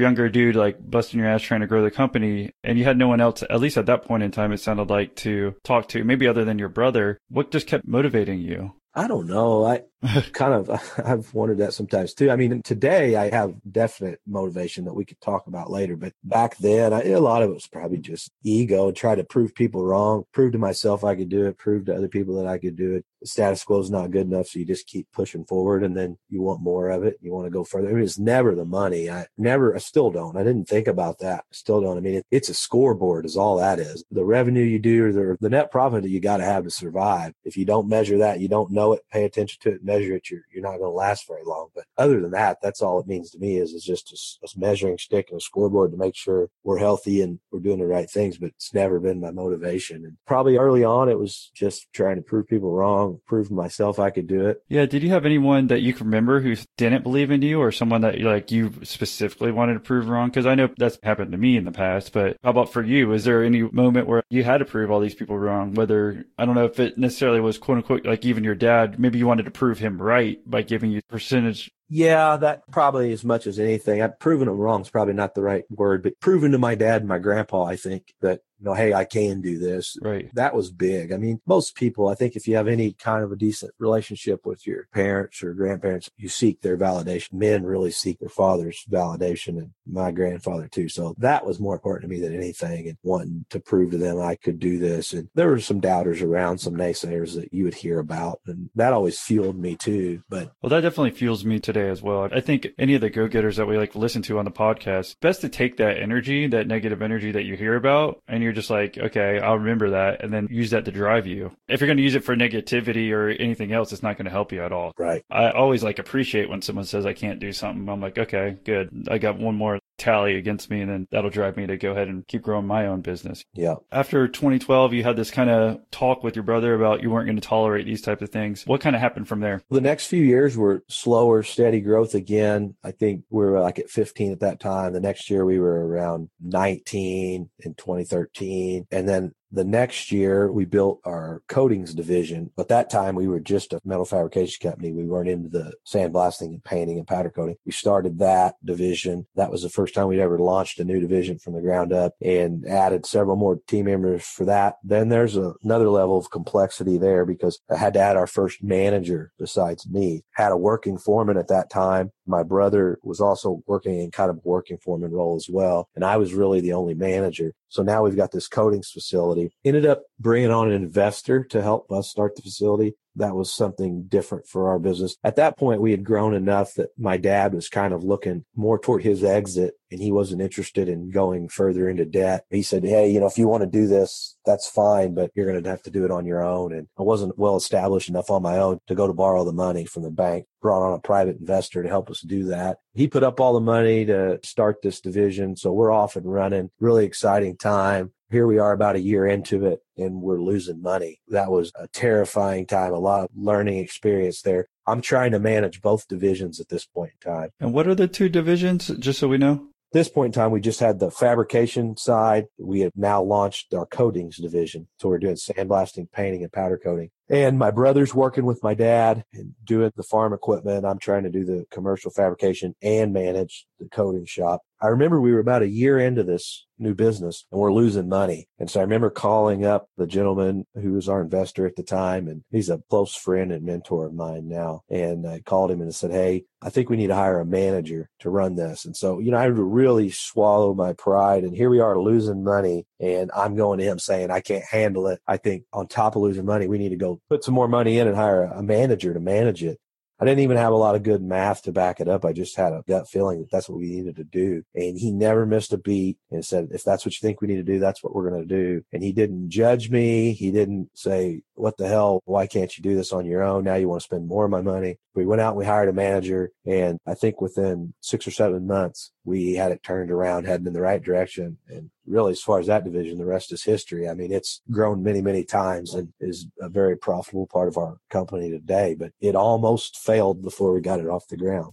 [0.00, 3.08] younger dude, like busting your ass trying to grow the company, and you had no
[3.08, 6.04] one else, at least at that point in time, it sounded like to talk to,
[6.04, 8.72] maybe other than your brother, what just kept motivating you?
[8.96, 9.66] I don't know.
[9.66, 9.82] I
[10.32, 10.70] kind of,
[11.04, 12.30] I've wondered that sometimes too.
[12.30, 16.56] I mean, today I have definite motivation that we could talk about later, but back
[16.56, 20.24] then I, a lot of it was probably just ego, try to prove people wrong,
[20.32, 22.94] prove to myself I could do it, prove to other people that I could do
[22.94, 23.04] it.
[23.24, 24.48] Status quo is not good enough.
[24.48, 27.16] So you just keep pushing forward and then you want more of it.
[27.20, 27.98] You want to go further.
[27.98, 29.10] It's never the money.
[29.10, 30.36] I never, I still don't.
[30.36, 31.40] I didn't think about that.
[31.40, 31.96] I still don't.
[31.96, 34.04] I mean, it, it's a scoreboard is all that is.
[34.10, 36.70] The revenue you do or the, the net profit that you got to have to
[36.70, 37.32] survive.
[37.44, 40.30] If you don't measure that, you don't know it, pay attention to it, measure it,
[40.30, 41.68] you're, you're not going to last very long.
[41.74, 44.60] But other than that, that's all it means to me is, is just a, a
[44.60, 48.10] measuring stick and a scoreboard to make sure we're healthy and we're doing the right
[48.10, 48.38] things.
[48.38, 50.04] But it's never been my motivation.
[50.04, 54.10] And probably early on, it was just trying to prove people wrong, prove myself I
[54.10, 54.62] could do it.
[54.68, 54.86] Yeah.
[54.86, 58.02] Did you have anyone that you can remember who didn't believe in you or someone
[58.02, 60.30] that like you specifically wanted to prove wrong?
[60.30, 63.12] Cause I know that's happened to me in the past, but how about for you?
[63.12, 65.74] Is there any moment where you had to prove all these people wrong?
[65.74, 69.18] Whether I don't know if it necessarily was quote unquote like even your dad, maybe
[69.18, 73.46] you wanted to prove him right by giving you percentage yeah, that probably as much
[73.46, 74.02] as anything.
[74.02, 77.02] I've proven them wrong is probably not the right word, but proven to my dad
[77.02, 79.96] and my grandpa, I think that you know, hey, I can do this.
[80.00, 80.30] Right.
[80.34, 81.12] That was big.
[81.12, 84.46] I mean, most people, I think if you have any kind of a decent relationship
[84.46, 87.34] with your parents or grandparents, you seek their validation.
[87.34, 90.88] Men really seek their father's validation and my grandfather too.
[90.88, 94.20] So that was more important to me than anything and wanting to prove to them
[94.20, 95.12] I could do this.
[95.12, 98.40] And there were some doubters around, some naysayers that you would hear about.
[98.46, 100.22] And that always fueled me too.
[100.28, 102.28] But well, that definitely fuels me today as well.
[102.32, 105.16] I think any of the go getters that we like listen to on the podcast,
[105.20, 108.70] best to take that energy, that negative energy that you hear about and you're just
[108.70, 111.50] like, okay, I'll remember that and then use that to drive you.
[111.68, 114.30] If you're going to use it for negativity or anything else, it's not going to
[114.30, 114.92] help you at all.
[114.96, 115.24] Right.
[115.30, 117.88] I always like appreciate when someone says I can't do something.
[117.88, 119.08] I'm like, okay, good.
[119.10, 122.08] I got one more tally against me and then that'll drive me to go ahead
[122.08, 123.44] and keep growing my own business.
[123.54, 123.76] Yeah.
[123.90, 127.36] After 2012, you had this kind of talk with your brother about you weren't going
[127.36, 128.64] to tolerate these type of things.
[128.66, 129.62] What kind of happened from there?
[129.70, 132.74] The next few years were slower, steady growth again.
[132.84, 134.92] I think we were like at 15 at that time.
[134.92, 138.86] The next year we were around 19 in 2013.
[138.90, 142.50] And then The next year, we built our coatings division.
[142.58, 144.92] At that time, we were just a metal fabrication company.
[144.92, 147.56] We weren't into the sandblasting and painting and powder coating.
[147.64, 149.26] We started that division.
[149.36, 152.14] That was the first time we'd ever launched a new division from the ground up
[152.20, 154.76] and added several more team members for that.
[154.82, 158.62] Then there's a, another level of complexity there because I had to add our first
[158.62, 160.24] manager besides me.
[160.32, 162.10] Had a working foreman at that time.
[162.26, 165.88] My brother was also working in kind of working foreman role as well.
[165.94, 167.52] And I was really the only manager.
[167.68, 169.35] So now we've got this coatings facility.
[169.64, 172.94] Ended up bringing on an investor to help us start the facility.
[173.16, 175.16] That was something different for our business.
[175.24, 178.78] At that point, we had grown enough that my dad was kind of looking more
[178.78, 182.44] toward his exit and he wasn't interested in going further into debt.
[182.50, 185.46] He said, Hey, you know, if you want to do this, that's fine, but you're
[185.46, 186.72] going to have to do it on your own.
[186.72, 189.84] And I wasn't well established enough on my own to go to borrow the money
[189.84, 190.46] from the bank.
[190.62, 192.78] Brought on a private investor to help us do that.
[192.94, 195.56] He put up all the money to start this division.
[195.56, 196.70] So we're off and running.
[196.80, 201.20] Really exciting time here we are about a year into it and we're losing money.
[201.28, 204.66] That was a terrifying time, a lot of learning experience there.
[204.86, 207.50] I'm trying to manage both divisions at this point in time.
[207.60, 209.68] And what are the two divisions, just so we know?
[209.92, 212.46] This point in time, we just had the fabrication side.
[212.58, 214.88] We have now launched our coatings division.
[214.98, 217.10] So we're doing sandblasting, painting, and powder coating.
[217.28, 220.86] And my brother's working with my dad and doing the farm equipment.
[220.86, 224.62] I'm trying to do the commercial fabrication and manage the coating shop.
[224.80, 228.46] I remember we were about a year into this new business and we're losing money.
[228.58, 232.28] And so I remember calling up the gentleman who was our investor at the time.
[232.28, 234.82] And he's a close friend and mentor of mine now.
[234.90, 238.10] And I called him and said, Hey, I think we need to hire a manager
[238.20, 238.84] to run this.
[238.84, 241.44] And so, you know, I had to really swallow my pride.
[241.44, 242.86] And here we are losing money.
[243.00, 245.20] And I'm going to him saying, I can't handle it.
[245.26, 247.98] I think on top of losing money, we need to go put some more money
[247.98, 249.78] in and hire a manager to manage it.
[250.18, 252.24] I didn't even have a lot of good math to back it up.
[252.24, 254.62] I just had a gut feeling that that's what we needed to do.
[254.74, 257.56] And he never missed a beat and said, if that's what you think we need
[257.56, 258.82] to do, that's what we're going to do.
[258.92, 260.32] And he didn't judge me.
[260.32, 262.20] He didn't say, what the hell?
[262.24, 263.64] Why can't you do this on your own?
[263.64, 264.98] Now you want to spend more of my money.
[265.14, 266.50] We went out we hired a manager.
[266.64, 270.72] And I think within six or seven months, we had it turned around, heading in
[270.72, 271.58] the right direction.
[271.68, 274.08] And really, as far as that division, the rest is history.
[274.08, 277.96] I mean, it's grown many, many times and is a very profitable part of our
[278.10, 281.72] company today, but it almost failed before we got it off the ground.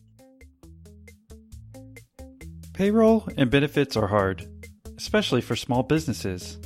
[2.74, 4.48] Payroll and benefits are hard,
[4.98, 6.58] especially for small businesses.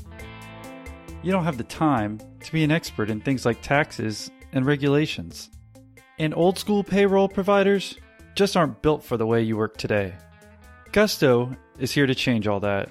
[1.23, 5.49] You don't have the time to be an expert in things like taxes and regulations.
[6.19, 7.97] And old school payroll providers
[8.35, 10.13] just aren't built for the way you work today.
[10.91, 12.89] Gusto is here to change all that.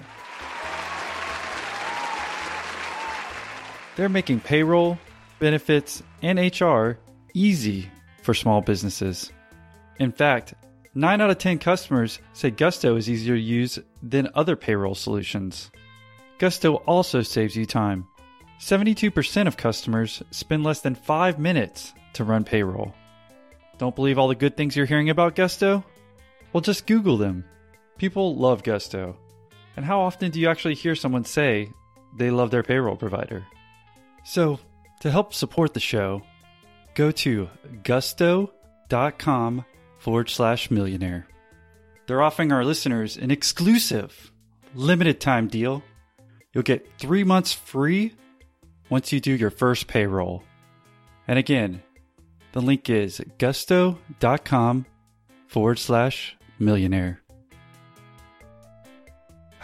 [3.95, 4.99] They're making payroll,
[5.39, 6.99] benefits, and HR
[7.33, 7.89] easy
[8.21, 9.31] for small businesses.
[9.99, 10.53] In fact,
[10.93, 15.71] 9 out of 10 customers say Gusto is easier to use than other payroll solutions.
[16.37, 18.05] Gusto also saves you time.
[18.59, 22.93] 72% of customers spend less than 5 minutes to run payroll.
[23.77, 25.83] Don't believe all the good things you're hearing about Gusto?
[26.51, 27.45] Well, just Google them.
[27.97, 29.17] People love Gusto.
[29.75, 31.69] And how often do you actually hear someone say
[32.17, 33.45] they love their payroll provider?
[34.23, 34.59] So,
[35.01, 36.23] to help support the show,
[36.95, 37.49] go to
[37.83, 39.65] gusto.com
[39.99, 41.27] forward slash millionaire.
[42.07, 44.31] They're offering our listeners an exclusive
[44.73, 45.83] limited time deal.
[46.53, 48.13] You'll get three months free
[48.89, 50.43] once you do your first payroll.
[51.27, 51.83] And again,
[52.53, 54.85] the link is gusto.com
[55.47, 57.21] forward slash millionaire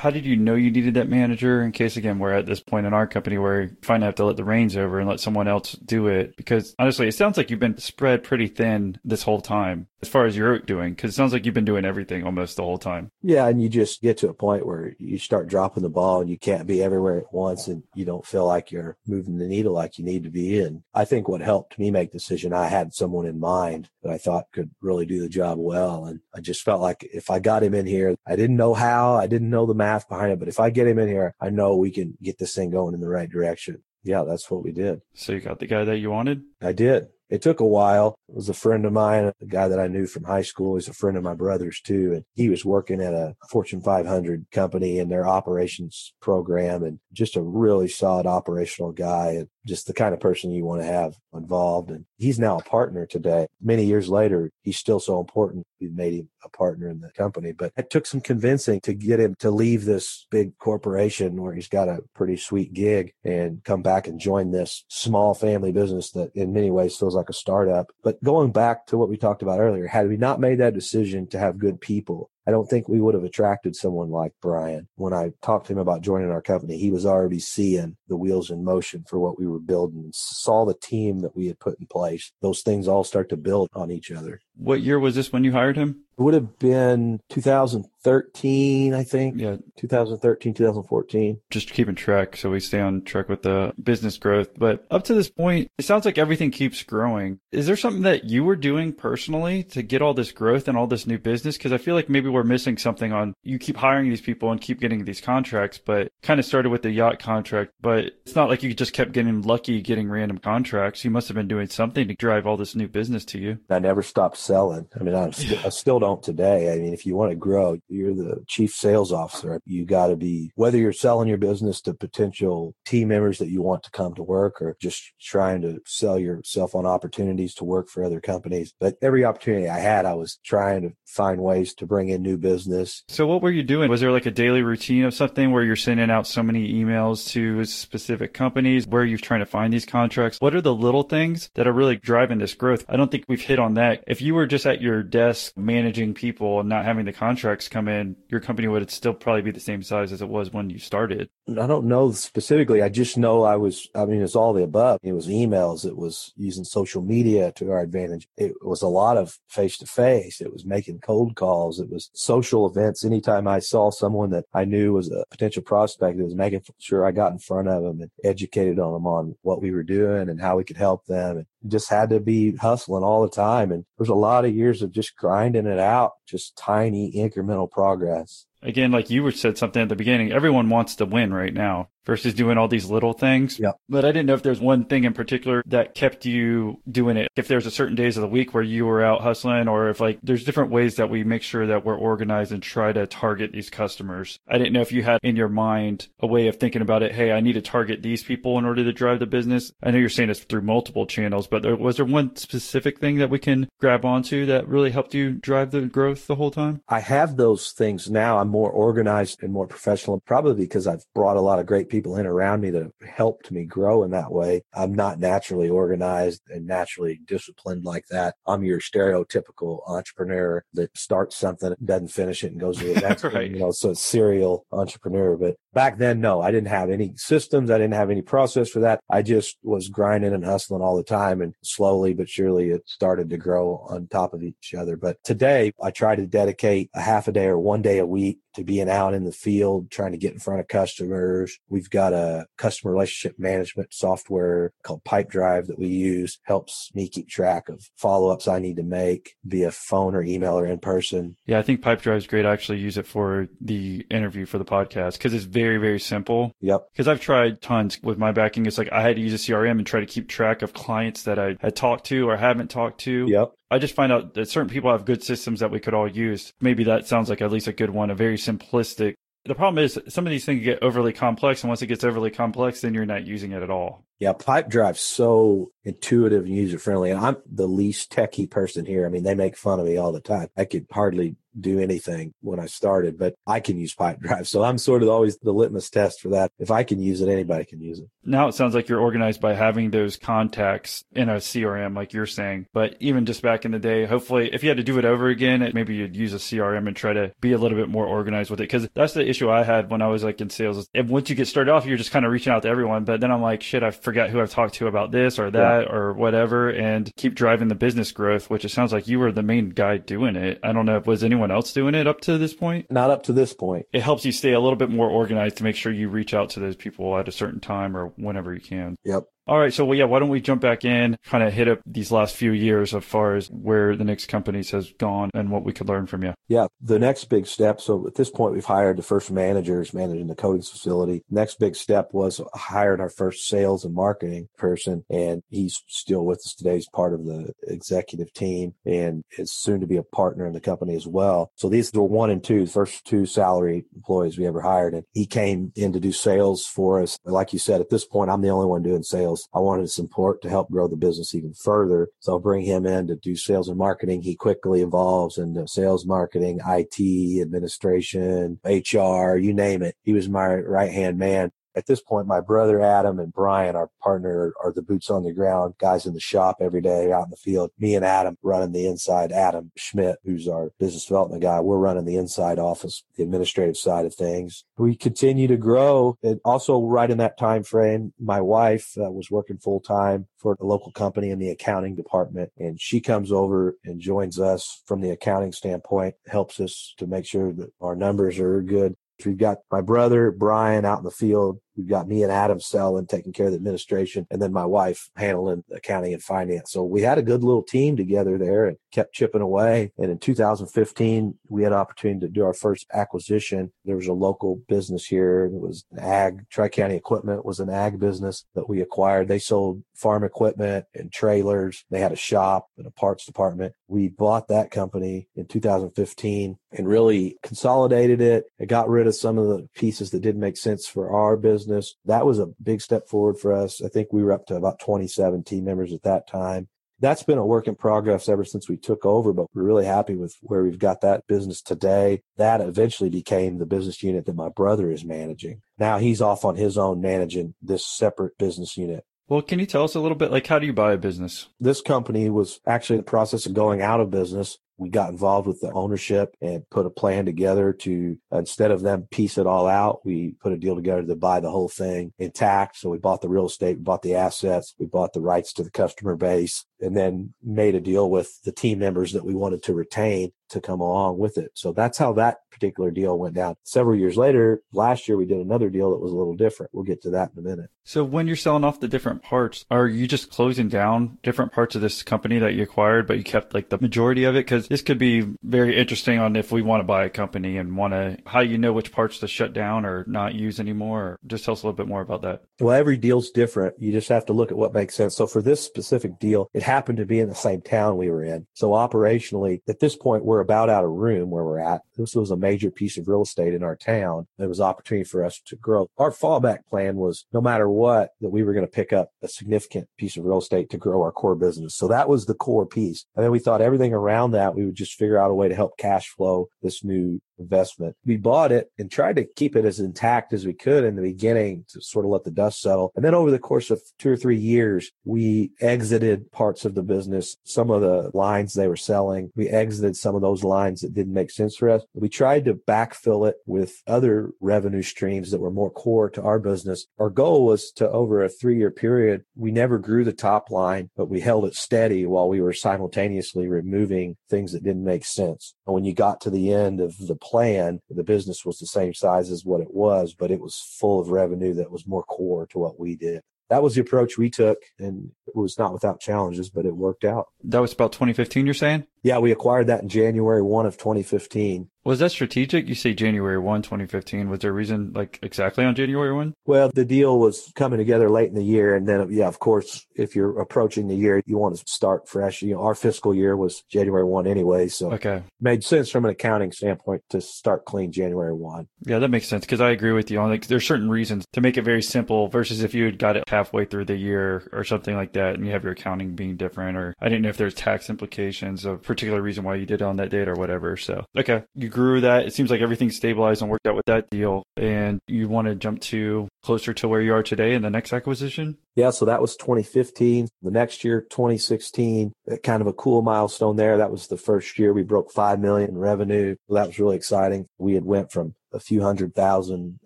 [0.03, 1.63] how did you know you needed that manager?
[1.63, 4.25] In case again we're at this point in our company where you finally have to
[4.25, 6.35] let the reins over and let someone else do it.
[6.35, 10.25] Because honestly it sounds like you've been spread pretty thin this whole time as far
[10.25, 13.11] as you're doing because it sounds like you've been doing everything almost the whole time.
[13.21, 16.29] Yeah and you just get to a point where you start dropping the ball and
[16.29, 19.71] you can't be everywhere at once and you don't feel like you're moving the needle
[19.71, 20.83] like you need to be in.
[20.93, 24.17] I think what helped me make the decision i had someone in mind that i
[24.17, 27.63] thought could really do the job well and i just felt like if i got
[27.63, 30.39] him in here i didn't know how i didn't know the math math behind it.
[30.39, 32.93] But if I get him in here, I know we can get this thing going
[32.93, 33.83] in the right direction.
[34.03, 35.01] Yeah, that's what we did.
[35.13, 36.41] So you got the guy that you wanted?
[36.61, 37.07] I did.
[37.29, 38.15] It took a while.
[38.27, 40.75] It was a friend of mine, a guy that I knew from high school.
[40.75, 42.11] He's a friend of my brother's too.
[42.13, 47.35] And he was working at a Fortune 500 company in their operations program and just
[47.35, 51.15] a really solid operational guy and just the kind of person you want to have
[51.33, 51.89] involved.
[51.89, 53.47] And he's now a partner today.
[53.61, 55.65] Many years later, he's still so important.
[55.79, 59.19] We made him a partner in the company, but it took some convincing to get
[59.19, 63.81] him to leave this big corporation where he's got a pretty sweet gig and come
[63.81, 67.91] back and join this small family business that in many ways feels like a startup.
[68.03, 71.27] But going back to what we talked about earlier, had we not made that decision
[71.27, 74.87] to have good people, I don't think we would have attracted someone like Brian.
[74.95, 78.51] When I talked to him about joining our company, he was already seeing the wheels
[78.51, 81.87] in motion for what we were building, saw the team that we had put in
[81.87, 82.31] place.
[82.41, 84.41] Those things all start to build on each other.
[84.55, 86.02] What year was this when you hired him?
[86.17, 89.39] It would have been 2013, I think.
[89.39, 89.57] Yeah.
[89.77, 91.39] 2013, 2014.
[91.49, 94.49] Just keeping track so we stay on track with the business growth.
[94.57, 97.39] But up to this point, it sounds like everything keeps growing.
[97.51, 100.87] Is there something that you were doing personally to get all this growth and all
[100.87, 101.57] this new business?
[101.57, 104.61] Because I feel like maybe we're missing something on you keep hiring these people and
[104.61, 107.71] keep getting these contracts, but kind of started with the yacht contract.
[107.81, 111.03] But it's not like you just kept getting lucky getting random contracts.
[111.03, 113.59] You must have been doing something to drive all this new business to you.
[113.69, 114.87] I never stopped selling.
[114.99, 116.73] I mean, I'm st- I still don't today.
[116.73, 119.61] I mean, if you want to grow, you're the chief sales officer.
[119.65, 123.61] You got to be, whether you're selling your business to potential team members that you
[123.61, 127.87] want to come to work or just trying to sell yourself on opportunities to work
[127.87, 128.73] for other companies.
[128.79, 132.37] But every opportunity I had, I was trying to find ways to bring in new
[132.37, 133.03] business.
[133.07, 133.89] So what were you doing?
[133.89, 137.29] Was there like a daily routine of something where you're sending out so many emails
[137.29, 138.85] to specific companies?
[138.85, 140.39] Where you're trying to find these contracts?
[140.41, 142.83] What are the little things that are really driving this growth?
[142.89, 144.03] I don't think we've hit on that.
[144.07, 147.87] If you were just at your desk managing people and not having the contracts come
[147.87, 150.79] in, your company would still probably be the same size as it was when you
[150.79, 151.29] started.
[151.47, 152.81] I don't know specifically.
[152.81, 154.99] I just know I was, I mean, it's all the above.
[155.03, 155.85] It was emails.
[155.85, 158.27] It was using social media to our advantage.
[158.37, 160.41] It was a lot of face to face.
[160.41, 161.79] It was making cold calls.
[161.79, 163.05] It was social events.
[163.05, 167.05] Anytime I saw someone that I knew was a potential prospect, it was making sure
[167.05, 170.29] I got in front of them and educated on them on what we were doing
[170.29, 171.37] and how we could help them.
[171.37, 173.71] And just had to be hustling all the time.
[173.71, 178.45] And there's a lot of years of just grinding it out, just tiny incremental progress
[178.63, 182.33] again, like you said something at the beginning, everyone wants to win right now versus
[182.33, 183.59] doing all these little things.
[183.59, 183.71] Yeah.
[183.89, 187.29] But I didn't know if there's one thing in particular that kept you doing it.
[187.35, 189.99] If there's a certain days of the week where you were out hustling or if
[189.99, 193.51] like there's different ways that we make sure that we're organized and try to target
[193.51, 194.37] these customers.
[194.47, 197.13] I didn't know if you had in your mind a way of thinking about it.
[197.13, 199.71] Hey, I need to target these people in order to drive the business.
[199.81, 203.17] I know you're saying it's through multiple channels, but there, was there one specific thing
[203.17, 206.81] that we can grab onto that really helped you drive the growth the whole time?
[206.89, 208.39] I have those things now.
[208.39, 212.15] I'm more organized and more professional, probably because I've brought a lot of great people
[212.17, 214.61] in around me that have helped me grow in that way.
[214.75, 218.35] I'm not naturally organized and naturally disciplined like that.
[218.45, 223.23] I'm your stereotypical entrepreneur that starts something, doesn't finish it, and goes to the next
[223.23, 223.49] right.
[223.49, 225.35] You know, so it's serial entrepreneur.
[225.35, 227.69] But back then, no, I didn't have any systems.
[227.69, 228.99] I didn't have any process for that.
[229.09, 231.41] I just was grinding and hustling all the time.
[231.41, 234.97] And slowly but surely it started to grow on top of each other.
[234.97, 238.39] But today I try to dedicate a half a day or one day a week
[238.55, 241.57] to being out in the field, trying to get in front of customers.
[241.69, 247.27] We've got a customer relationship management software called Pipedrive that we use, helps me keep
[247.27, 251.35] track of follow ups I need to make via phone or email or in person.
[251.47, 252.45] Yeah, I think Pipedrive is great.
[252.45, 255.99] I actually use it for the interview for the podcast because it's very, very very
[255.99, 256.53] simple.
[256.61, 256.87] Yep.
[256.91, 258.65] Because I've tried tons with my backing.
[258.65, 261.23] It's like I had to use a CRM and try to keep track of clients
[261.23, 263.25] that I had talked to or haven't talked to.
[263.27, 263.53] Yep.
[263.71, 266.53] I just find out that certain people have good systems that we could all use.
[266.61, 269.15] Maybe that sounds like at least a good one, a very simplistic.
[269.45, 272.31] The problem is some of these things get overly complex, and once it gets overly
[272.31, 274.05] complex, then you're not using it at all.
[274.19, 277.11] Yeah, Pipedrive's so intuitive and user friendly.
[277.11, 279.05] And I'm the least techie person here.
[279.05, 280.47] I mean, they make fun of me all the time.
[280.55, 284.47] I could hardly do anything when I started, but I can use Pipedrive.
[284.53, 286.51] So I'm sort of always the litmus test for that.
[286.59, 288.09] If I can use it, anybody can use it.
[288.23, 292.25] Now it sounds like you're organized by having those contacts in a CRM, like you're
[292.25, 292.67] saying.
[292.73, 295.27] But even just back in the day, hopefully, if you had to do it over
[295.29, 298.51] again, maybe you'd use a CRM and try to be a little bit more organized
[298.51, 298.67] with it.
[298.67, 300.87] Cause that's the issue I had when I was like in sales.
[300.93, 303.05] And once you get started off, you're just kind of reaching out to everyone.
[303.05, 305.85] But then I'm like, shit, I forgot who I've talked to about this or that
[305.85, 305.93] yeah.
[305.93, 309.43] or whatever and keep driving the business growth, which it sounds like you were the
[309.43, 310.59] main guy doing it.
[310.63, 310.97] I don't know.
[310.97, 312.91] If was anyone else doing it up to this point?
[312.91, 313.85] Not up to this point.
[313.93, 316.51] It helps you stay a little bit more organized to make sure you reach out
[316.51, 318.95] to those people at a certain time or whenever you can.
[319.03, 319.23] Yep.
[319.45, 319.73] All right.
[319.73, 322.33] So, well, yeah, why don't we jump back in, kind of hit up these last
[322.33, 325.89] few years as far as where the next companies has gone and what we could
[325.89, 326.33] learn from you?
[326.47, 326.67] Yeah.
[326.79, 327.81] The next big step.
[327.81, 331.23] So at this point, we've hired the first managers managing the coatings facility.
[331.29, 335.03] Next big step was hired our first sales and marketing person.
[335.09, 336.75] And he's still with us today.
[336.75, 340.61] He's part of the executive team and is soon to be a partner in the
[340.61, 341.51] company as well.
[341.55, 344.93] So these were one and two, first two salary employees we ever hired.
[344.93, 347.19] And he came in to do sales for us.
[347.25, 349.49] Like you said, at this point, I'm the only one doing sales sales.
[349.53, 352.09] I wanted support to help grow the business even further.
[352.19, 354.21] So I'll bring him in to do sales and marketing.
[354.21, 359.95] He quickly evolves into sales, marketing, IT, administration, HR, you name it.
[360.03, 361.51] He was my right hand man.
[361.75, 365.33] At this point, my brother Adam and Brian, our partner, are the boots on the
[365.33, 367.71] ground guys in the shop every day out in the field.
[367.79, 369.31] Me and Adam running the inside.
[369.31, 374.05] Adam Schmidt, who's our business development guy, we're running the inside office, the administrative side
[374.05, 374.65] of things.
[374.77, 376.17] We continue to grow.
[376.21, 380.55] And also, right in that time frame, my wife uh, was working full time for
[380.59, 385.01] a local company in the accounting department, and she comes over and joins us from
[385.01, 388.95] the accounting standpoint, helps us to make sure that our numbers are good.
[389.25, 393.07] We've got my brother Brian out in the field We've got me and Adam selling,
[393.07, 396.71] taking care of the administration, and then my wife handling accounting and finance.
[396.71, 399.91] So we had a good little team together there and kept chipping away.
[399.97, 403.71] And in 2015, we had an opportunity to do our first acquisition.
[403.85, 405.45] There was a local business here.
[405.45, 406.47] It was ag.
[406.49, 409.27] Tri County Equipment was an ag business that we acquired.
[409.27, 411.85] They sold farm equipment and trailers.
[411.89, 413.73] They had a shop and a parts department.
[413.87, 418.45] We bought that company in 2015 and really consolidated it.
[418.59, 421.62] It got rid of some of the pieces that didn't make sense for our business
[421.63, 421.95] business.
[422.05, 423.81] That was a big step forward for us.
[423.81, 426.67] I think we were up to about 27 team members at that time.
[426.99, 430.15] That's been a work in progress ever since we took over, but we're really happy
[430.15, 432.21] with where we've got that business today.
[432.37, 435.61] That eventually became the business unit that my brother is managing.
[435.77, 439.03] Now he's off on his own managing this separate business unit.
[439.27, 441.47] Well, can you tell us a little bit like how do you buy a business?
[441.59, 445.47] This company was actually in the process of going out of business we got involved
[445.47, 449.67] with the ownership and put a plan together to instead of them piece it all
[449.67, 453.21] out we put a deal together to buy the whole thing intact so we bought
[453.21, 456.65] the real estate we bought the assets we bought the rights to the customer base
[456.83, 460.61] and then made a deal with the team members that we wanted to retain to
[460.61, 461.51] come along with it.
[461.55, 463.55] So that's how that particular deal went down.
[463.63, 466.71] Several years later, last year we did another deal that was a little different.
[466.73, 467.69] We'll get to that in a minute.
[467.85, 471.75] So when you're selling off the different parts, are you just closing down different parts
[471.75, 474.45] of this company that you acquired, but you kept like the majority of it?
[474.45, 477.75] Because this could be very interesting on if we want to buy a company and
[477.75, 481.19] want to, how you know which parts to shut down or not use anymore.
[481.25, 482.43] Just tell us a little bit more about that.
[482.59, 483.75] Well, every deal's different.
[483.79, 485.15] You just have to look at what makes sense.
[485.15, 488.23] So for this specific deal, it happened to be in the same town we were
[488.23, 488.47] in.
[488.53, 491.81] So operationally, at this point, we're about out of room where we're at.
[491.97, 494.27] This was a major piece of real estate in our town.
[494.37, 495.89] There was opportunity for us to grow.
[495.97, 499.27] Our fallback plan was no matter what, that we were going to pick up a
[499.27, 501.75] significant piece of real estate to grow our core business.
[501.75, 503.05] So that was the core piece.
[503.15, 505.55] And then we thought everything around that, we would just figure out a way to
[505.55, 507.95] help cash flow this new investment.
[508.05, 511.01] We bought it and tried to keep it as intact as we could in the
[511.01, 512.91] beginning to sort of let the dust settle.
[512.95, 516.83] And then over the course of two or three years, we exited parts of the
[516.83, 519.31] business, some of the lines they were selling.
[519.35, 521.83] We exited some of those lines that didn't make sense for us.
[521.93, 526.39] We tried to backfill it with other revenue streams that were more core to our
[526.39, 526.85] business.
[526.99, 530.89] Our goal was to over a three year period, we never grew the top line,
[530.95, 535.55] but we held it steady while we were simultaneously removing things that didn't make sense.
[535.65, 538.93] And when you got to the end of the plan, the business was the same
[538.93, 542.45] size as what it was, but it was full of revenue that was more core
[542.47, 543.21] to what we did.
[543.49, 547.03] That was the approach we took, and it was not without challenges, but it worked
[547.03, 547.27] out.
[547.43, 548.85] That was about 2015, you're saying?
[549.03, 551.69] Yeah, we acquired that in January 1 of 2015.
[551.85, 552.69] Was that strategic?
[552.69, 554.29] You say January 1, 2015.
[554.29, 556.33] Was there a reason like exactly on January 1?
[556.45, 558.75] Well, the deal was coming together late in the year.
[558.75, 562.41] And then, yeah, of course, if you're approaching the year, you want to start fresh.
[562.41, 564.69] You know, our fiscal year was January 1 anyway.
[564.69, 565.23] So okay.
[565.41, 568.67] made sense from an accounting standpoint to start clean January 1.
[568.85, 571.41] Yeah, that makes sense because I agree with you on like there's certain reasons to
[571.41, 574.63] make it very simple versus if you had got it halfway through the year or
[574.63, 577.37] something like that and you have your accounting being different or I didn't know if
[577.37, 580.77] there's tax implications of particular reason why you did on that date or whatever.
[580.77, 582.27] So, okay, you grew that.
[582.27, 584.43] It seems like everything stabilized and worked out with that deal.
[584.55, 587.93] And you want to jump to closer to where you are today in the next
[587.93, 588.57] acquisition?
[588.75, 590.27] Yeah, so that was 2015.
[590.41, 593.77] The next year, 2016, uh, kind of a cool milestone there.
[593.77, 596.35] That was the first year we broke 5 million in revenue.
[596.49, 597.47] that was really exciting.
[597.57, 599.79] We had went from a few hundred thousand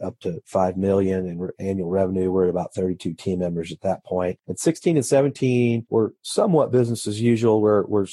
[0.03, 2.31] up to 5 million in annual revenue.
[2.31, 4.39] We're at about 32 team members at that point.
[4.47, 7.61] And 16 and 17 were somewhat business as usual.
[7.61, 8.07] We're, we're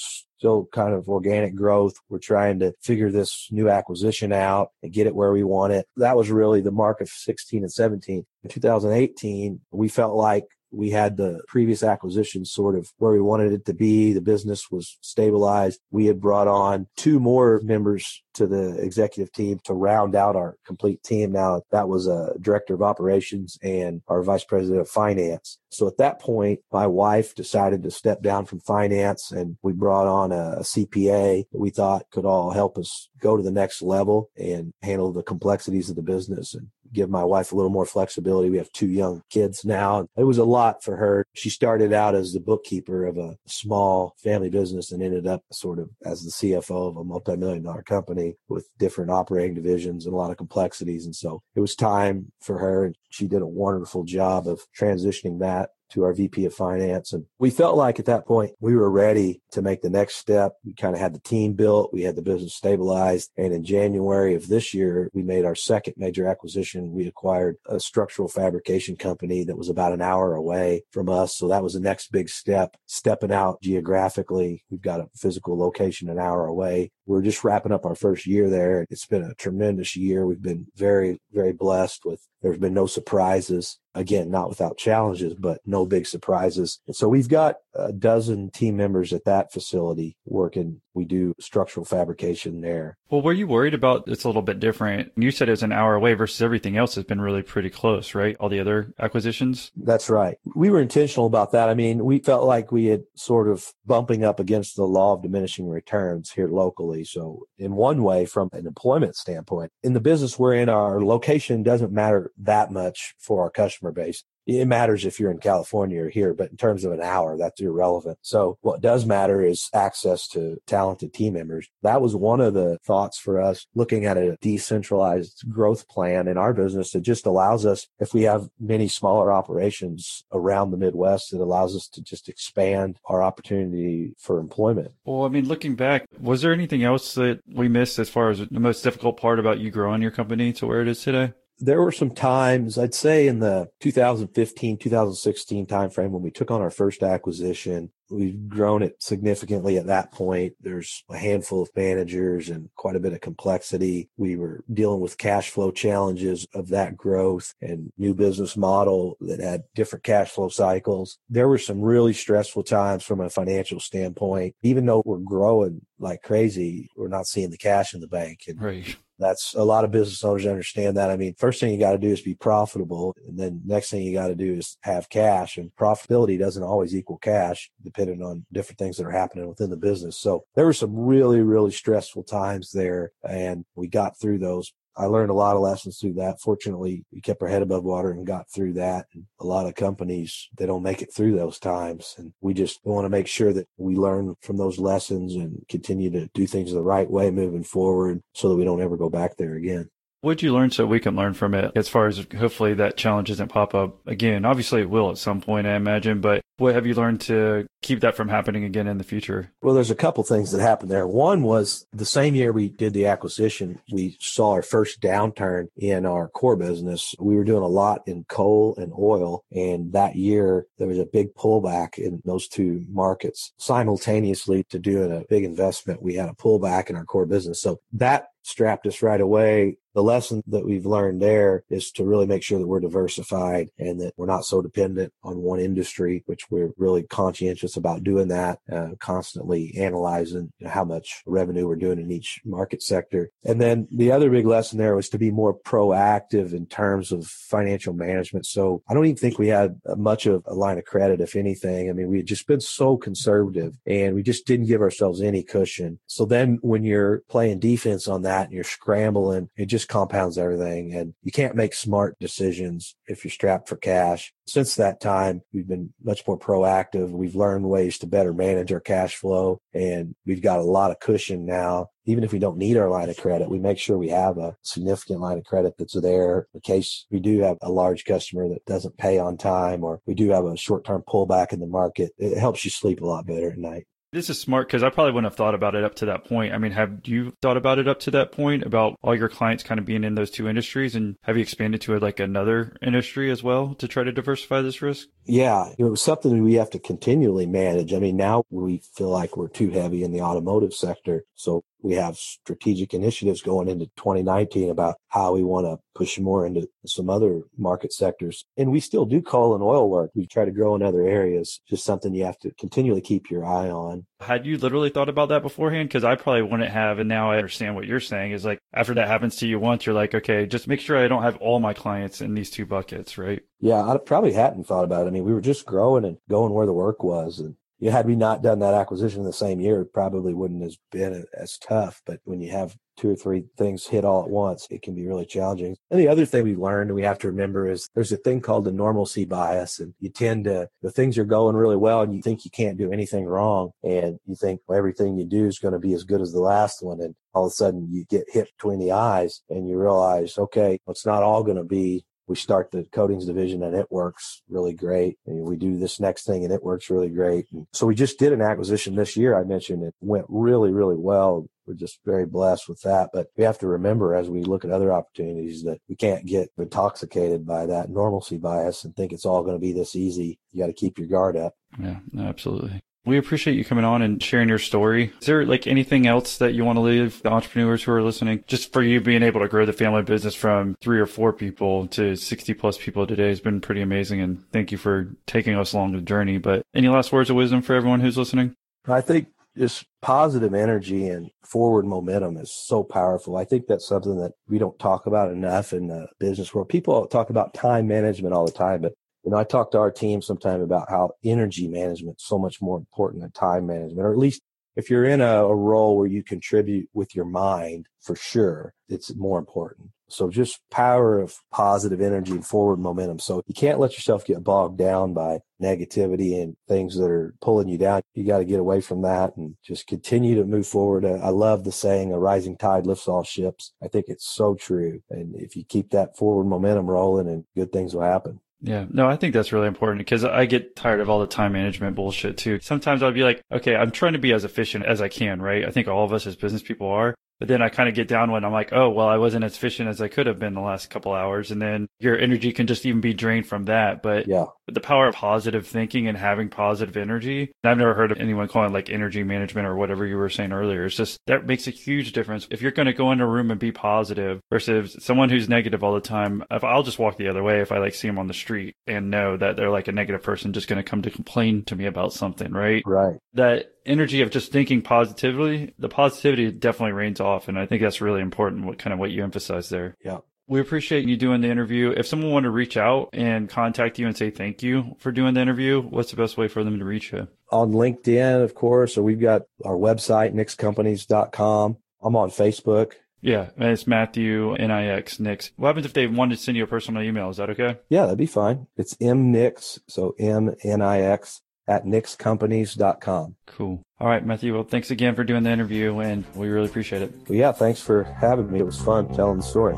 [0.44, 1.94] still kind of organic growth.
[2.10, 5.86] We're trying to figure this new acquisition out and get it where we want it.
[5.96, 8.26] That was really the mark of 16 and 17.
[8.42, 10.44] In 2018, we felt like
[10.74, 14.12] we had the previous acquisition sort of where we wanted it to be.
[14.12, 15.80] The business was stabilized.
[15.90, 20.56] We had brought on two more members to the executive team to round out our
[20.66, 21.32] complete team.
[21.32, 25.58] Now that was a director of operations and our vice president of finance.
[25.70, 30.06] So at that point, my wife decided to step down from finance and we brought
[30.06, 33.82] on a, a CPA that we thought could all help us go to the next
[33.82, 37.84] level and handle the complexities of the business and give my wife a little more
[37.84, 38.48] flexibility.
[38.48, 40.06] We have two young kids now.
[40.16, 41.26] It was a lot for her.
[41.34, 45.78] She started out as the bookkeeper of a small family business and ended up sort
[45.78, 50.16] of as the CFO of a multi-million dollar company with different operating divisions and a
[50.16, 51.04] lot of complexities.
[51.04, 55.40] And so it was time for her and she did a wonderful job of transitioning
[55.40, 57.12] that to our VP of finance.
[57.12, 60.54] And we felt like at that point we were ready to make the next step.
[60.64, 61.92] We kind of had the team built.
[61.92, 63.30] We had the business stabilized.
[63.36, 66.92] And in January of this year, we made our second major acquisition.
[66.92, 71.36] We acquired a structural fabrication company that was about an hour away from us.
[71.36, 74.64] So that was the next big step, stepping out geographically.
[74.70, 76.92] We've got a physical location an hour away.
[77.06, 78.86] We're just wrapping up our first year there.
[78.90, 80.26] It's been a tremendous year.
[80.26, 83.78] We've been very, very blessed with there's been no surprises.
[83.96, 86.80] Again, not without challenges, but no big surprises.
[86.86, 90.80] And so we've got a dozen team members at that facility working.
[90.94, 92.98] We do structural fabrication there.
[93.08, 95.12] Well, were you worried about it's a little bit different?
[95.16, 98.36] You said it's an hour away versus everything else has been really pretty close, right?
[98.40, 99.70] All the other acquisitions?
[99.76, 100.38] That's right.
[100.56, 101.68] We were intentional about that.
[101.68, 105.22] I mean, we felt like we had sort of bumping up against the law of
[105.22, 106.93] diminishing returns here locally.
[107.02, 111.62] So, in one way, from an employment standpoint, in the business we're in, our location
[111.64, 116.08] doesn't matter that much for our customer base it matters if you're in California or
[116.08, 118.18] here, but in terms of an hour, that's irrelevant.
[118.22, 121.68] So what does matter is access to talented team members.
[121.82, 126.36] That was one of the thoughts for us looking at a decentralized growth plan in
[126.36, 131.32] our business that just allows us, if we have many smaller operations around the Midwest,
[131.32, 134.92] it allows us to just expand our opportunity for employment.
[135.04, 138.38] Well, I mean, looking back, was there anything else that we missed as far as
[138.38, 141.32] the most difficult part about you growing your company to where it is today?
[141.58, 146.60] There were some times i'd say in the 2015 2016 timeframe when we took on
[146.60, 150.54] our first acquisition we've grown it significantly at that point.
[150.60, 154.08] There's a handful of managers and quite a bit of complexity.
[154.16, 159.40] We were dealing with cash flow challenges of that growth and new business model that
[159.40, 161.18] had different cash flow cycles.
[161.28, 164.54] There were some really stressful times from a financial standpoint.
[164.62, 168.40] Even though we're growing like crazy we're not seeing the cash in the bank.
[168.46, 168.96] And right.
[169.18, 171.10] that's a lot of business owners understand that.
[171.10, 173.14] I mean, first thing you got to do is be profitable.
[173.26, 176.94] And then next thing you got to do is have cash and profitability doesn't always
[176.94, 180.18] equal cash depending on different things that are happening within the business.
[180.18, 185.06] So there were some really, really stressful times there and we got through those I
[185.06, 186.40] learned a lot of lessons through that.
[186.40, 189.06] Fortunately, we kept our head above water and got through that.
[189.12, 192.14] And a lot of companies, they don't make it through those times.
[192.16, 196.10] And we just want to make sure that we learn from those lessons and continue
[196.10, 199.36] to do things the right way moving forward so that we don't ever go back
[199.36, 199.90] there again.
[200.20, 203.28] What'd you learn so we can learn from it as far as hopefully that challenge
[203.28, 204.44] doesn't pop up again?
[204.46, 208.00] Obviously it will at some point, I imagine, but what have you learned to keep
[208.00, 209.50] that from happening again in the future?
[209.62, 211.06] Well, there's a couple things that happened there.
[211.06, 216.06] One was the same year we did the acquisition, we saw our first downturn in
[216.06, 217.14] our core business.
[217.18, 219.44] We were doing a lot in coal and oil.
[219.52, 223.52] And that year there was a big pullback in those two markets.
[223.58, 227.60] Simultaneously to doing a big investment, we had a pullback in our core business.
[227.60, 229.78] So that strapped us right away.
[229.94, 234.00] The lesson that we've learned there is to really make sure that we're diversified and
[234.00, 238.58] that we're not so dependent on one industry, which we're really conscientious about doing that,
[238.72, 243.30] uh, constantly analyzing how much revenue we're doing in each market sector.
[243.44, 247.28] And then the other big lesson there was to be more proactive in terms of
[247.28, 248.46] financial management.
[248.46, 251.88] So I don't even think we had much of a line of credit, if anything.
[251.88, 255.44] I mean, we had just been so conservative and we just didn't give ourselves any
[255.44, 256.00] cushion.
[256.08, 260.38] So then when you're playing defense on that, that and you're scrambling, it just compounds
[260.38, 260.94] everything.
[260.94, 264.32] And you can't make smart decisions if you're strapped for cash.
[264.46, 267.10] Since that time, we've been much more proactive.
[267.10, 271.00] We've learned ways to better manage our cash flow and we've got a lot of
[271.00, 271.88] cushion now.
[272.06, 274.56] Even if we don't need our line of credit, we make sure we have a
[274.60, 278.64] significant line of credit that's there in case we do have a large customer that
[278.66, 282.12] doesn't pay on time or we do have a short term pullback in the market.
[282.18, 283.86] It helps you sleep a lot better at night.
[284.14, 286.54] This is smart because I probably wouldn't have thought about it up to that point.
[286.54, 289.64] I mean, have you thought about it up to that point about all your clients
[289.64, 290.94] kind of being in those two industries?
[290.94, 294.80] And have you expanded to like another industry as well to try to diversify this
[294.80, 295.08] risk?
[295.24, 297.92] Yeah, it was something we have to continually manage.
[297.92, 301.24] I mean, now we feel like we're too heavy in the automotive sector.
[301.34, 306.46] So we have strategic initiatives going into 2019 about how we want to push more
[306.46, 308.46] into some other market sectors.
[308.56, 310.10] And we still do coal and oil work.
[310.14, 313.44] We try to grow in other areas, just something you have to continually keep your
[313.44, 314.06] eye on.
[314.18, 315.90] Had you literally thought about that beforehand?
[315.90, 316.98] Because I probably wouldn't have.
[316.98, 319.84] And now I understand what you're saying is like after that happens to you once,
[319.84, 322.64] you're like, okay, just make sure I don't have all my clients in these two
[322.64, 323.42] buckets, right?
[323.60, 325.08] Yeah, I probably hadn't thought about it.
[325.08, 327.40] I mean, we were just growing and going where the work was.
[327.40, 330.62] And you had we not done that acquisition in the same year, it probably wouldn't
[330.62, 332.00] have been as tough.
[332.06, 335.06] But when you have two or three things hit all at once, it can be
[335.06, 335.76] really challenging.
[335.90, 338.40] And the other thing we've learned and we have to remember is there's a thing
[338.40, 339.80] called the normalcy bias.
[339.80, 342.78] And you tend to, the things are going really well and you think you can't
[342.78, 343.72] do anything wrong.
[343.82, 346.40] And you think well, everything you do is going to be as good as the
[346.40, 347.02] last one.
[347.02, 350.78] And all of a sudden you get hit between the eyes and you realize, okay,
[350.88, 354.72] it's not all going to be we start the coatings division and it works really
[354.72, 355.18] great.
[355.26, 357.46] And we do this next thing and it works really great.
[357.52, 359.38] And so we just did an acquisition this year.
[359.38, 361.46] I mentioned it went really, really well.
[361.66, 363.10] We're just very blessed with that.
[363.12, 366.50] But we have to remember as we look at other opportunities that we can't get
[366.58, 370.38] intoxicated by that normalcy bias and think it's all going to be this easy.
[370.52, 371.54] You got to keep your guard up.
[371.78, 372.82] Yeah, absolutely.
[373.06, 375.12] We appreciate you coming on and sharing your story.
[375.20, 378.44] Is there like anything else that you want to leave the entrepreneurs who are listening?
[378.46, 381.86] Just for you being able to grow the family business from three or four people
[381.88, 384.22] to 60 plus people today has been pretty amazing.
[384.22, 386.38] And thank you for taking us along the journey.
[386.38, 388.54] But any last words of wisdom for everyone who's listening?
[388.88, 393.36] I think just positive energy and forward momentum is so powerful.
[393.36, 396.70] I think that's something that we don't talk about enough in the business world.
[396.70, 398.94] People talk about time management all the time, but
[399.24, 402.60] you know, I talk to our team sometime about how energy management is so much
[402.60, 404.42] more important than time management, or at least
[404.76, 409.14] if you're in a, a, role where you contribute with your mind, for sure, it's
[409.14, 409.90] more important.
[410.08, 413.18] So just power of positive energy and forward momentum.
[413.18, 417.68] So you can't let yourself get bogged down by negativity and things that are pulling
[417.68, 418.02] you down.
[418.14, 421.04] You got to get away from that and just continue to move forward.
[421.04, 423.72] I love the saying, a rising tide lifts all ships.
[423.82, 425.02] I think it's so true.
[425.08, 428.40] And if you keep that forward momentum rolling and good things will happen.
[428.60, 431.52] Yeah, no, I think that's really important because I get tired of all the time
[431.52, 432.60] management bullshit too.
[432.60, 435.66] Sometimes I'll be like, okay, I'm trying to be as efficient as I can, right?
[435.66, 437.14] I think all of us as business people are.
[437.44, 439.54] But then I kind of get down when I'm like, oh, well, I wasn't as
[439.54, 441.50] efficient as I could have been the last couple hours.
[441.50, 444.02] And then your energy can just even be drained from that.
[444.02, 447.52] But yeah, the power of positive thinking and having positive energy.
[447.62, 450.52] I've never heard of anyone calling it like energy management or whatever you were saying
[450.52, 450.86] earlier.
[450.86, 452.48] It's just that makes a huge difference.
[452.50, 455.84] If you're going to go in a room and be positive versus someone who's negative
[455.84, 458.18] all the time, if I'll just walk the other way if I like see them
[458.18, 461.02] on the street and know that they're like a negative person just going to come
[461.02, 462.82] to complain to me about something, right?
[462.86, 463.18] Right.
[463.34, 467.48] That energy of just thinking positively, the positivity definitely rains off.
[467.48, 469.96] And I think that's really important, what kind of what you emphasize there.
[470.04, 470.18] Yeah.
[470.46, 471.90] We appreciate you doing the interview.
[471.96, 475.32] If someone wanted to reach out and contact you and say thank you for doing
[475.32, 477.28] the interview, what's the best way for them to reach you?
[477.50, 481.78] On LinkedIn, of course, or we've got our website, nixcompanies.com.
[482.02, 482.92] I'm on Facebook.
[483.22, 485.50] Yeah, it's Matthew Nix Nix.
[485.56, 487.30] What happens if they wanted to send you a personal email?
[487.30, 487.78] Is that okay?
[487.88, 488.66] Yeah, that'd be fine.
[488.76, 493.36] It's M Nix, so M N I X at nixcompanies.com.
[493.46, 493.82] Cool.
[494.00, 494.54] All right, Matthew.
[494.54, 497.14] Well, thanks again for doing the interview, and we really appreciate it.
[497.28, 498.60] Well, yeah, thanks for having me.
[498.60, 499.76] It was fun telling the story.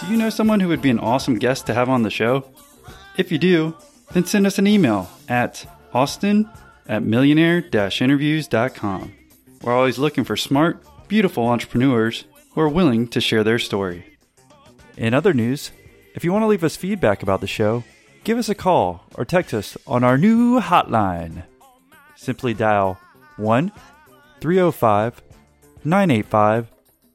[0.00, 2.44] Do you know someone who would be an awesome guest to have on the show?
[3.16, 3.76] If you do,
[4.12, 6.48] then send us an email at austin
[6.88, 9.14] at millionaire interviews.com.
[9.62, 14.04] We're always looking for smart, beautiful entrepreneurs who are willing to share their story.
[14.96, 15.72] In other news,
[16.18, 17.84] if you want to leave us feedback about the show,
[18.24, 21.44] give us a call or text us on our new hotline.
[22.16, 22.98] Simply dial
[23.36, 23.70] 1
[24.40, 25.22] 305
[25.84, 26.72] 985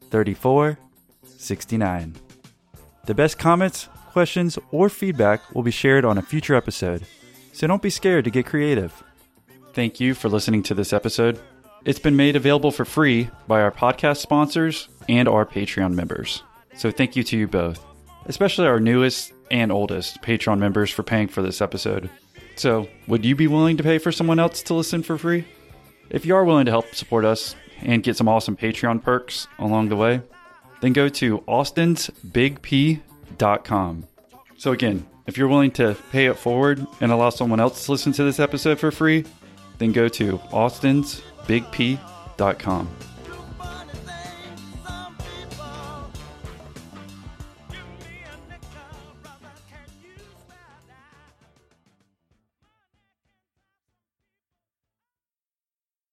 [0.10, 2.16] 3469.
[3.06, 7.06] The best comments, questions, or feedback will be shared on a future episode,
[7.51, 9.04] so don't be scared to get creative.
[9.74, 11.41] Thank you for listening to this episode.
[11.84, 16.41] It's been made available for free by our podcast sponsors and our Patreon members.
[16.78, 17.86] So thank you to you both
[18.26, 22.09] especially our newest and oldest Patreon members for paying for this episode.
[22.55, 25.45] So, would you be willing to pay for someone else to listen for free?
[26.09, 29.89] If you are willing to help support us and get some awesome Patreon perks along
[29.89, 30.21] the way,
[30.82, 34.03] then go to austinsbigp.com.
[34.57, 38.11] So, again, if you're willing to pay it forward and allow someone else to listen
[38.13, 39.26] to this episode for free,
[39.80, 42.89] then go to austinsbigp.com.